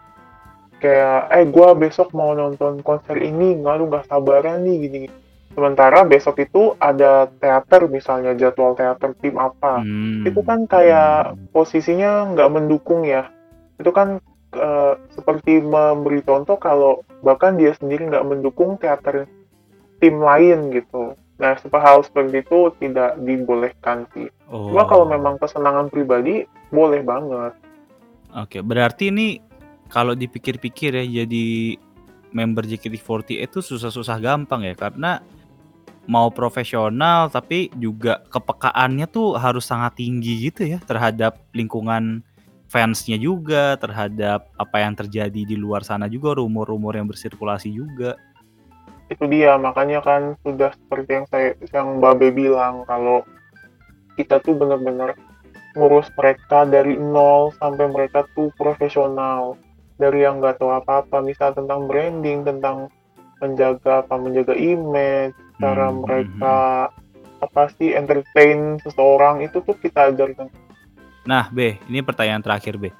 kayak 0.82 1.32
eh 1.32 1.44
gua 1.48 1.72
besok 1.72 2.12
mau 2.12 2.36
nonton 2.36 2.80
konser 2.84 3.16
ini 3.20 3.60
nggak 3.60 3.74
lu 3.80 3.84
nggak 3.88 4.06
sabaran 4.08 4.64
nih 4.64 4.76
gini, 4.86 4.98
gini 5.06 5.08
sementara 5.56 6.04
besok 6.04 6.36
itu 6.44 6.76
ada 6.76 7.32
teater 7.40 7.88
misalnya 7.88 8.36
jadwal 8.36 8.76
teater 8.76 9.16
tim 9.16 9.40
apa. 9.40 9.80
Hmm. 9.80 10.28
itu 10.28 10.44
kan 10.44 10.68
kayak 10.68 11.32
posisinya 11.56 12.28
nggak 12.36 12.52
mendukung 12.52 13.08
ya. 13.08 13.32
Itu 13.80 13.88
kan 13.96 14.20
eh, 14.52 14.94
seperti 15.16 15.64
memberi 15.64 16.20
contoh 16.20 16.60
kalau 16.60 17.00
bahkan 17.24 17.56
dia 17.56 17.72
sendiri 17.72 18.04
nggak 18.12 18.28
mendukung 18.28 18.76
teater 18.76 19.24
tim 19.96 20.20
lain 20.20 20.76
gitu. 20.76 21.16
Nah 21.40 21.56
hal 21.56 22.04
seperti 22.04 22.44
itu 22.44 22.76
tidak 22.76 23.16
dibolehkan 23.24 24.04
sih. 24.12 24.28
Oh. 24.46 24.70
cuma 24.70 24.86
kalau 24.86 25.08
memang 25.08 25.40
kesenangan 25.40 25.90
pribadi 25.90 26.46
boleh 26.70 27.02
banget. 27.02 27.56
Oke, 28.36 28.60
berarti 28.62 29.08
ini 29.10 29.40
kalau 29.88 30.12
dipikir-pikir 30.18 30.94
ya 30.94 31.24
jadi 31.24 31.76
member 32.34 32.66
JKT48 32.66 33.48
itu 33.48 33.58
susah-susah 33.62 34.18
gampang 34.20 34.66
ya 34.66 34.74
karena 34.76 35.22
mau 36.06 36.30
profesional 36.30 37.26
tapi 37.30 37.70
juga 37.74 38.22
kepekaannya 38.30 39.06
tuh 39.10 39.34
harus 39.34 39.66
sangat 39.66 39.98
tinggi 39.98 40.50
gitu 40.50 40.66
ya 40.66 40.78
terhadap 40.82 41.42
lingkungan 41.50 42.22
fansnya 42.66 43.14
juga, 43.18 43.78
terhadap 43.78 44.50
apa 44.58 44.76
yang 44.82 44.98
terjadi 44.98 45.42
di 45.46 45.56
luar 45.56 45.86
sana 45.86 46.10
juga, 46.10 46.34
rumor-rumor 46.34 46.98
yang 46.98 47.06
bersirkulasi 47.06 47.70
juga. 47.70 48.18
itu 49.06 49.22
dia 49.30 49.54
makanya 49.54 50.02
kan 50.02 50.34
sudah 50.42 50.74
seperti 50.74 51.10
yang 51.14 51.26
saya 51.30 51.54
yang 51.70 52.02
Babe 52.02 52.34
bilang 52.34 52.82
kalau 52.90 53.22
kita 54.18 54.42
tuh 54.42 54.58
benar-benar 54.58 55.14
ngurus 55.78 56.10
mereka 56.18 56.66
dari 56.66 56.98
nol 56.98 57.54
sampai 57.54 57.86
mereka 57.86 58.26
tuh 58.34 58.50
profesional 58.58 59.54
dari 59.96 60.24
yang 60.24 60.40
nggak 60.40 60.60
tahu 60.60 60.72
apa-apa 60.72 61.24
misal 61.24 61.52
tentang 61.56 61.88
branding 61.88 62.44
tentang 62.44 62.92
menjaga 63.40 64.04
apa 64.04 64.14
menjaga 64.16 64.54
image 64.56 65.36
cara 65.56 65.88
Hmm, 65.88 66.04
mereka 66.04 66.56
apa 67.36 67.62
sih 67.76 67.92
entertain 67.92 68.80
seseorang 68.80 69.44
itu 69.44 69.60
tuh 69.60 69.76
kita 69.76 70.12
ajarkan 70.12 70.48
Nah, 71.26 71.50
B, 71.50 71.74
ini 71.90 72.00
pertanyaan 72.06 72.40
terakhir, 72.40 72.78
B. 72.78 72.94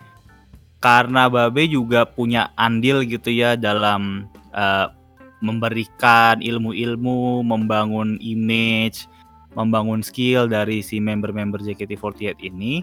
Karena 0.83 1.31
Babe 1.31 1.71
juga 1.71 2.05
punya 2.05 2.51
andil 2.59 3.07
gitu 3.07 3.31
ya 3.31 3.55
dalam 3.55 4.27
eh, 4.51 4.87
memberikan 5.41 6.43
ilmu-ilmu, 6.43 7.47
membangun 7.47 8.19
image, 8.19 9.07
membangun 9.55 10.03
skill 10.03 10.51
dari 10.51 10.83
si 10.83 10.99
member-member 10.99 11.63
JKT48 11.63 12.43
ini 12.43 12.83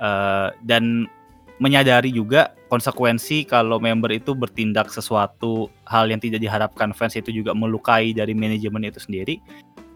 eh, 0.00 0.48
dan 0.64 1.10
menyadari 1.56 2.12
juga 2.12 2.52
konsekuensi 2.68 3.48
kalau 3.48 3.80
member 3.80 4.12
itu 4.12 4.36
bertindak 4.36 4.92
sesuatu 4.92 5.72
hal 5.88 6.12
yang 6.12 6.20
tidak 6.20 6.44
diharapkan 6.44 6.92
fans 6.92 7.16
itu 7.16 7.32
juga 7.32 7.56
melukai 7.56 8.12
dari 8.12 8.36
manajemen 8.36 8.84
itu 8.84 9.00
sendiri. 9.00 9.40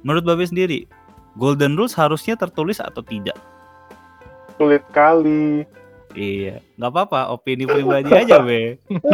Menurut 0.00 0.24
Babe 0.24 0.48
sendiri, 0.48 0.88
Golden 1.36 1.76
Rules 1.76 1.92
harusnya 1.92 2.38
tertulis 2.38 2.80
atau 2.80 3.04
tidak? 3.04 3.36
sulit 4.60 4.84
kali 4.92 5.64
Iya, 6.10 6.58
nggak 6.74 6.90
apa-apa, 6.90 7.30
opini 7.30 7.70
pribadi 7.70 8.10
aja, 8.10 8.42
Be. 8.42 8.82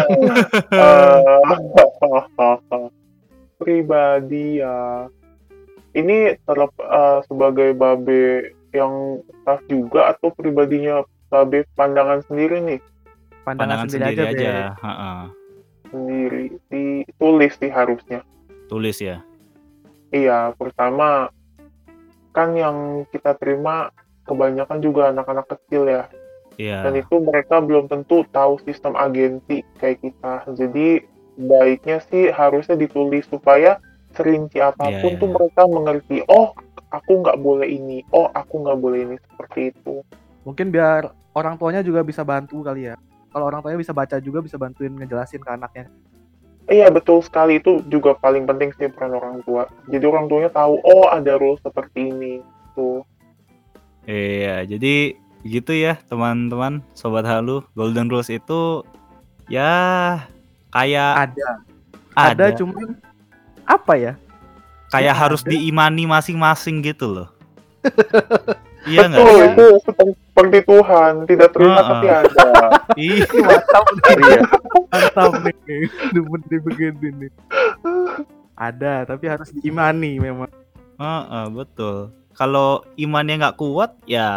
Pribadi 3.60 4.64
ya 4.64 5.04
ini 5.92 6.40
terlep 6.48 6.72
eh, 6.80 7.20
sebagai 7.28 7.76
babe 7.76 8.48
yang 8.72 9.20
staff 9.44 9.60
juga 9.68 10.16
atau 10.16 10.32
pribadinya 10.32 11.04
Babe 11.26 11.66
pandangan 11.74 12.22
sendiri 12.26 12.62
nih, 12.62 12.80
Pandangan 13.42 13.86
sendiri, 13.86 14.22
aja. 14.22 14.74
Heeh. 14.78 15.20
sendiri 15.86 16.44
ditulis 16.66 17.54
sih 17.62 17.70
harusnya. 17.70 18.26
Tulis 18.66 18.98
ya. 18.98 19.22
Iya, 20.10 20.50
pertama 20.58 21.30
kan 22.30 22.52
yang 22.58 23.06
kita 23.10 23.38
terima 23.38 23.94
kebanyakan 24.26 24.82
juga 24.82 25.14
anak-anak 25.14 25.46
kecil 25.46 25.86
ya. 25.86 26.10
Dan 26.56 26.94
Iya. 26.96 27.04
itu 27.06 27.20
mereka 27.20 27.60
belum 27.62 27.86
tentu 27.86 28.26
tahu 28.32 28.58
sistem 28.66 28.96
agensi 28.96 29.62
kayak 29.78 30.02
kita. 30.02 30.42
Jadi 30.56 31.04
baiknya 31.36 32.00
sih 32.08 32.32
harusnya 32.32 32.74
ditulis 32.74 33.28
supaya 33.28 33.76
serinci 34.16 34.58
apa 34.58 34.88
pun 35.04 35.12
Iya, 35.14 35.20
tuh 35.20 35.28
iya. 35.28 35.34
mereka 35.36 35.62
mengerti. 35.68 36.16
Oh, 36.26 36.56
aku 36.90 37.20
nggak 37.20 37.38
boleh 37.38 37.68
ini. 37.68 38.00
Oh, 38.10 38.26
aku 38.32 38.64
nggak 38.64 38.78
boleh 38.80 38.98
ini 39.04 39.16
seperti 39.20 39.70
itu. 39.70 40.00
Mungkin 40.46 40.70
biar 40.70 41.10
orang 41.34 41.58
tuanya 41.58 41.82
juga 41.82 42.06
bisa 42.06 42.22
bantu 42.22 42.62
kali 42.62 42.88
ya. 42.88 42.94
Kalau 43.34 43.50
orang 43.50 43.60
tuanya 43.66 43.82
bisa 43.82 43.90
baca 43.90 44.16
juga 44.22 44.38
bisa 44.38 44.54
bantuin 44.54 44.94
ngejelasin 44.94 45.42
ke 45.42 45.50
anaknya. 45.50 45.90
Iya 46.70 46.86
betul 46.90 47.18
sekali 47.22 47.58
itu 47.58 47.82
juga 47.90 48.14
paling 48.14 48.46
penting 48.46 48.70
sih 48.78 48.86
peran 48.86 49.14
orang 49.18 49.42
tua. 49.42 49.66
Jadi 49.90 50.06
orang 50.06 50.30
tuanya 50.30 50.50
tahu. 50.54 50.78
Oh, 50.86 51.10
ada 51.10 51.34
rules 51.34 51.58
seperti 51.62 52.14
ini. 52.14 52.34
Tuh. 52.78 53.02
Iya, 54.06 54.62
jadi 54.70 55.18
gitu 55.42 55.74
ya 55.74 55.98
teman-teman, 56.06 56.78
sobat 56.94 57.26
halu. 57.26 57.66
Golden 57.74 58.06
Rules 58.06 58.30
itu 58.30 58.86
ya 59.50 60.22
kayak 60.70 61.30
Ada. 61.30 61.48
ada, 62.14 62.46
Ada 62.50 62.58
cuman 62.58 62.94
apa 63.66 63.94
ya? 63.98 64.12
kayak 64.94 65.10
ya 65.10 65.18
harus 65.18 65.42
ada. 65.42 65.50
diimani 65.50 66.06
masing-masing 66.06 66.82
gitu 66.86 67.10
loh. 67.10 67.28
iya 68.90 69.10
nggak? 69.10 69.18
Betul, 69.18 69.42
itu 69.82 70.06
seperti 70.36 70.68
Tuhan. 70.68 71.12
Tidak 71.24 71.48
terlihat 71.48 71.84
tapi 71.88 72.06
ada. 72.12 72.48
Iya. 72.92 73.24
Mantap 73.40 73.84
Iya. 74.20 74.40
mantap 74.92 75.32
nih. 75.40 75.56
Demen 76.12 76.40
nih 76.52 76.60
begini 76.60 77.08
nih. 77.24 77.30
Ada, 78.52 79.08
tapi 79.08 79.24
harus 79.32 79.48
diimani 79.56 80.20
memang. 80.20 80.52
Heeh, 81.00 81.44
betul. 81.56 82.12
Kalau 82.36 82.84
imannya 83.00 83.40
nggak 83.40 83.56
kuat, 83.56 83.96
ya 84.04 84.28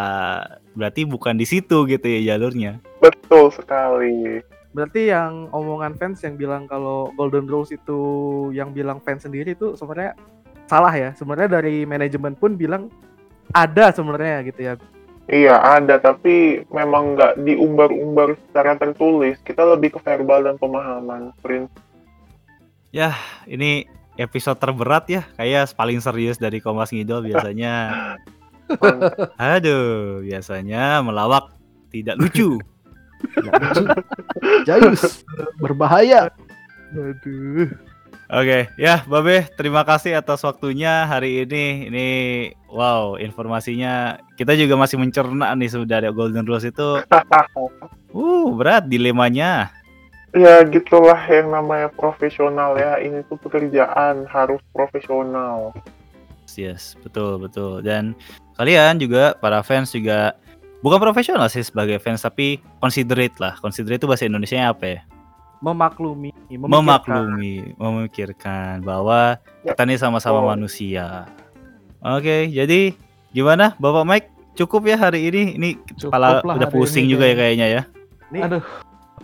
berarti 0.72 1.04
bukan 1.04 1.36
di 1.36 1.43
situ 1.43 1.84
gitu 1.84 2.08
ya 2.08 2.36
jalurnya. 2.36 2.80
Betul 3.04 3.52
sekali. 3.52 4.39
Berarti 4.72 5.12
yang 5.12 5.52
omongan 5.52 6.00
fans 6.00 6.24
yang 6.24 6.39
bilang 6.39 6.64
kalau 6.64 7.12
Golden 7.20 7.43
Rules 7.52 7.76
itu 7.76 8.00
yang 8.56 8.72
bilang 8.72 9.04
fans 9.04 9.28
sendiri 9.28 9.52
itu 9.52 9.76
sebenarnya 9.76 10.16
salah 10.72 10.95
ya. 10.95 11.12
Sebenarnya 11.12 11.60
dari 11.60 11.84
manajemen 11.84 12.39
pun 12.39 12.56
bilang 12.56 12.88
ada 13.52 13.91
sebenarnya 13.91 14.47
gitu 14.47 14.60
ya. 14.64 14.74
Iya 15.30 15.62
ada, 15.62 16.02
tapi 16.02 16.66
memang 16.74 17.14
nggak 17.14 17.46
diumbar-umbar 17.46 18.34
secara 18.50 18.74
tertulis. 18.82 19.38
Kita 19.46 19.62
lebih 19.62 19.94
ke 19.94 20.00
verbal 20.02 20.42
dan 20.42 20.58
pemahaman. 20.58 21.38
Prin. 21.46 21.70
Ini 23.46 23.86
episode 24.18 24.58
terberat 24.58 25.06
ya, 25.06 25.22
kayak 25.38 25.78
paling 25.78 26.02
serius 26.02 26.42
dari 26.42 26.58
Kompas 26.58 26.90
Ngidol 26.90 27.30
biasanya. 27.30 27.74
Aduh, 29.38 30.26
biasanya 30.26 31.06
melawak 31.06 31.54
tidak 31.94 32.18
lucu. 32.18 32.58
Jayus 34.66 35.22
berbahaya. 35.62 36.34
Aduh. 36.94 37.70
Oke, 38.30 38.70
ya 38.78 39.02
Babe, 39.10 39.50
terima 39.58 39.82
kasih 39.82 40.14
atas 40.14 40.46
waktunya 40.46 41.10
hari 41.10 41.50
ini. 41.50 41.90
Ini 41.90 42.08
wow, 42.70 43.18
informasinya 43.18 44.22
kita 44.38 44.54
juga 44.54 44.78
masih 44.78 45.02
mencerna 45.02 45.50
nih 45.58 45.74
sudah 45.74 45.98
ada 45.98 46.14
Golden 46.14 46.46
Rules 46.46 46.70
itu. 46.70 47.02
Uh, 48.10 48.50
berat 48.58 48.90
dilemanya. 48.90 49.70
ya 50.34 50.66
gitulah 50.66 51.22
yang 51.30 51.54
namanya 51.54 51.94
profesional 51.94 52.74
ya. 52.74 52.98
Ini 52.98 53.22
tuh 53.30 53.38
pekerjaan 53.38 54.26
harus 54.30 54.62
profesional. 54.74 55.74
Yes, 56.58 56.98
betul 57.06 57.38
betul. 57.38 57.86
Dan 57.86 58.18
kalian 58.58 58.98
juga 58.98 59.38
para 59.38 59.62
fans 59.62 59.94
juga 59.94 60.34
bukan 60.82 60.98
profesional 60.98 61.50
sih 61.54 61.62
sebagai 61.62 62.02
fans 62.02 62.26
tapi 62.26 62.58
considerate 62.82 63.38
lah. 63.38 63.58
Considerate 63.62 64.02
itu 64.02 64.10
bahasa 64.10 64.26
Indonesia 64.26 64.74
apa 64.74 64.86
ya? 64.90 65.02
Memaklumi, 65.60 66.32
memikirkan. 66.47 66.72
Memaklumi, 66.72 67.55
memikirkan 67.76 68.80
bahwa 68.80 69.36
Ya, 69.60 69.76
kita 69.76 69.84
ini 69.84 69.95
sama-sama 69.95 70.39
betul. 70.39 70.49
manusia. 70.49 71.28
Oke, 71.99 72.47
jadi 72.47 72.95
gimana 73.30 73.76
Bapak 73.76 74.03
Mike? 74.03 74.28
Cukup 74.55 74.88
ya 74.88 74.95
hari 74.97 75.28
ini? 75.28 75.55
Ini 75.55 75.70
kepala 75.99 76.39
Cukup 76.39 76.55
udah 76.55 76.70
pusing 76.70 77.07
juga 77.07 77.24
ya 77.24 77.36
kayaknya. 77.36 77.68
ya. 77.70 77.82
Nih, 78.30 78.41
Aduh. 78.41 78.64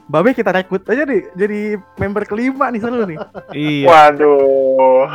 Babe 0.05 0.31
kita 0.31 0.53
rekrut 0.53 0.85
aja 0.85 1.01
nih 1.01 1.25
jadi 1.33 1.59
member 1.97 2.23
kelima 2.23 2.69
nih 2.69 2.77
seru 2.77 3.03
nih. 3.05 3.17
Iya. 3.51 3.87
Waduh. 3.87 5.07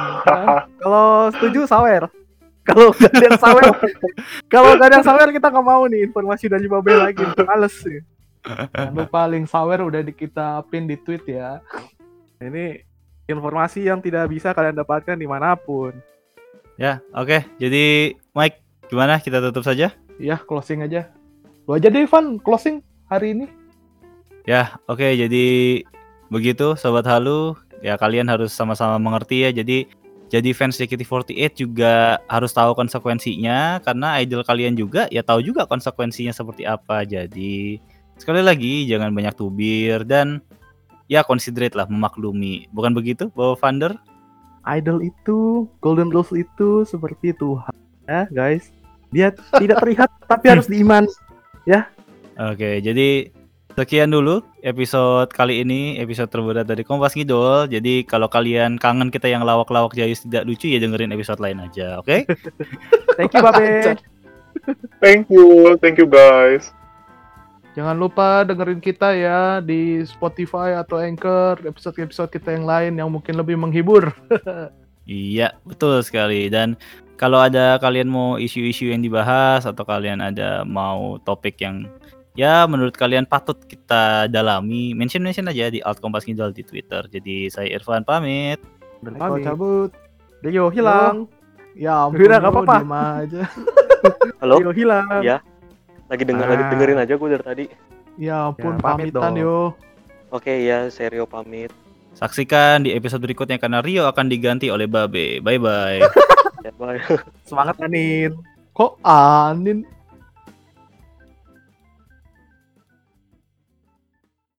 Kalau 0.77 1.07
setuju 1.31 1.63
sawer. 1.71 2.09
Kalau 2.61 2.93
nggak 2.93 3.13
ada 3.15 3.31
sawer, 3.37 3.65
kalau 4.47 4.71
nggak 4.77 4.89
ada 4.89 5.01
sawer 5.01 5.29
kita 5.29 5.49
nggak 5.49 5.65
mau 5.65 5.85
nih 5.85 6.01
informasi 6.03 6.47
dari 6.47 6.65
Babe 6.65 6.93
lagi. 6.93 7.25
Males 7.41 7.77
sih. 7.77 8.01
Jangan 8.45 8.95
lupa 8.97 9.29
link 9.29 9.47
sawer 9.47 9.85
udah 9.85 10.01
di 10.01 10.13
kita 10.17 10.65
pin 10.73 10.89
di 10.89 10.97
tweet 10.97 11.25
ya. 11.29 11.61
Ini 12.41 12.81
informasi 13.29 13.87
yang 13.87 14.01
tidak 14.01 14.33
bisa 14.33 14.57
kalian 14.57 14.77
dapatkan 14.81 15.17
di 15.17 15.29
mana 15.29 15.55
pun. 15.55 15.93
Ya, 16.81 17.05
oke. 17.13 17.45
Jadi 17.61 18.17
Mike, 18.33 18.65
gimana? 18.89 19.21
Kita 19.21 19.45
tutup 19.45 19.63
saja? 19.63 19.93
Ya, 20.17 20.37
closing 20.41 20.81
aja. 20.81 21.13
Lu 21.69 21.77
aja 21.77 21.93
deh, 21.93 22.09
Van, 22.09 22.41
closing 22.41 22.81
hari 23.13 23.37
ini. 23.37 23.47
Ya, 24.49 24.81
oke. 24.89 25.05
Jadi 25.05 25.85
begitu 26.33 26.73
sobat 26.81 27.05
halu, 27.05 27.53
ya 27.85 28.01
kalian 28.01 28.33
harus 28.33 28.57
sama-sama 28.57 28.97
mengerti 28.97 29.45
ya. 29.45 29.53
Jadi 29.53 29.85
jadi 30.31 30.55
fans 30.55 30.79
JKT48 30.79 31.59
juga 31.59 32.23
harus 32.31 32.55
tahu 32.55 32.71
konsekuensinya 32.79 33.83
karena 33.83 34.23
idol 34.23 34.47
kalian 34.47 34.79
juga 34.79 35.11
ya 35.11 35.27
tahu 35.27 35.43
juga 35.43 35.67
konsekuensinya 35.67 36.31
seperti 36.31 36.63
apa. 36.63 37.03
Jadi 37.03 37.83
sekali 38.21 38.45
lagi 38.45 38.85
jangan 38.85 39.11
banyak 39.17 39.35
tubir 39.35 40.05
dan 40.05 40.45
ya 41.09 41.25
considerate 41.25 41.75
lah 41.75 41.89
memaklumi. 41.89 42.69
Bukan 42.71 42.93
begitu, 42.93 43.33
Bapak 43.33 43.65
Vander? 43.65 43.93
Idol 44.69 45.01
itu, 45.01 45.65
Golden 45.81 46.13
Rules 46.13 46.31
itu 46.37 46.85
seperti 46.85 47.33
Tuhan, 47.35 47.75
ya 48.05 48.29
guys. 48.29 48.69
Dia 49.11 49.33
tidak 49.57 49.83
terlihat 49.83 50.13
tapi 50.31 50.53
harus 50.53 50.69
diiman. 50.69 51.09
Oke, 52.41 52.81
jadi 52.81 53.29
sekian 53.77 54.09
dulu 54.13 54.41
episode 54.65 55.29
kali 55.33 55.61
ini, 55.61 56.01
episode 56.01 56.33
terberat 56.33 56.65
dari 56.65 56.85
Kompas 56.85 57.13
Ngidol. 57.13 57.69
Jadi 57.69 58.05
kalau 58.09 58.33
kalian 58.33 58.81
kangen 58.81 59.13
kita 59.13 59.29
yang 59.29 59.45
lawak-lawak 59.45 59.93
jayus 59.93 60.25
tidak 60.25 60.49
lucu 60.49 60.73
ya 60.73 60.81
dengerin 60.81 61.13
episode 61.13 61.41
lain 61.41 61.61
aja, 61.61 62.01
oke? 62.01 62.25
Thank 63.19 63.33
you 63.37 63.43
Babe. 63.45 63.99
Thank 65.01 65.31
you, 65.31 65.79
thank 65.81 65.97
you 65.97 66.11
guys. 66.11 66.75
Jangan 67.81 67.97
lupa 67.97 68.45
dengerin 68.45 68.77
kita 68.77 69.17
ya 69.17 69.65
di 69.65 70.05
Spotify 70.05 70.77
atau 70.77 71.01
Anchor, 71.01 71.65
episode-episode 71.65 72.29
kita 72.29 72.53
yang 72.53 72.69
lain 72.69 72.93
yang 73.01 73.09
mungkin 73.09 73.41
lebih 73.41 73.57
menghibur. 73.57 74.13
Iya, 75.11 75.59
betul 75.67 75.99
sekali. 76.07 76.47
Dan 76.47 76.79
kalau 77.19 77.43
ada 77.43 77.83
kalian 77.83 78.07
mau 78.07 78.39
isu-isu 78.39 78.95
yang 78.95 79.03
dibahas 79.03 79.67
atau 79.67 79.83
kalian 79.83 80.23
ada 80.23 80.63
mau 80.63 81.19
topik 81.27 81.59
yang 81.59 81.89
ya 82.39 82.63
menurut 82.71 82.95
kalian 82.95 83.27
patut 83.27 83.59
kita 83.67 84.31
dalami, 84.31 84.95
mention-mention 84.95 85.51
aja 85.51 85.67
di 85.67 85.83
Alt 85.83 85.99
Kompas 85.99 86.31
Ngidol 86.31 86.55
di 86.55 86.63
Twitter. 86.63 87.03
Jadi 87.11 87.51
saya 87.51 87.67
Irfan 87.75 88.07
pamit. 88.07 88.63
Pamit. 89.03 89.43
cabut. 89.43 89.91
Rio 90.47 90.71
hilang. 90.71 91.27
Ya 91.75 92.07
ampun, 92.07 92.31
lu 92.31 92.31
apa-apa. 92.31 93.27
aja. 93.27 93.51
Halo? 94.45 94.63
Rio 94.63 94.71
hilang. 94.71 95.27
Iya. 95.27 95.43
Lagi 96.11 96.23
denger 96.23 96.43
lagi 96.45 96.63
Ah. 96.63 96.69
dengerin 96.69 96.99
aja 96.99 97.15
gue 97.15 97.29
dari 97.31 97.45
tadi. 97.45 97.65
Ya 98.19 98.45
ampun, 98.45 98.75
Ya, 98.75 98.83
pamit 98.83 99.09
pamitan 99.09 99.33
dong. 99.33 99.37
yo. 99.39 99.59
Oke 100.29 100.53
ya, 100.61 100.91
Serio 100.91 101.25
pamit. 101.25 101.71
Saksikan 102.13 102.83
di 102.83 102.91
episode 102.91 103.23
berikutnya 103.23 103.57
karena 103.57 103.79
Rio 103.79 104.05
akan 104.05 104.27
diganti 104.27 104.69
oleh 104.69 104.85
Babe. 104.85 105.39
Bye-bye. 105.39 106.01
Ya, 106.61 106.77
bye. 106.77 107.01
Semangat 107.41 107.81
Anin. 107.81 108.37
Kok 108.71 109.01
Anin? 109.01 109.89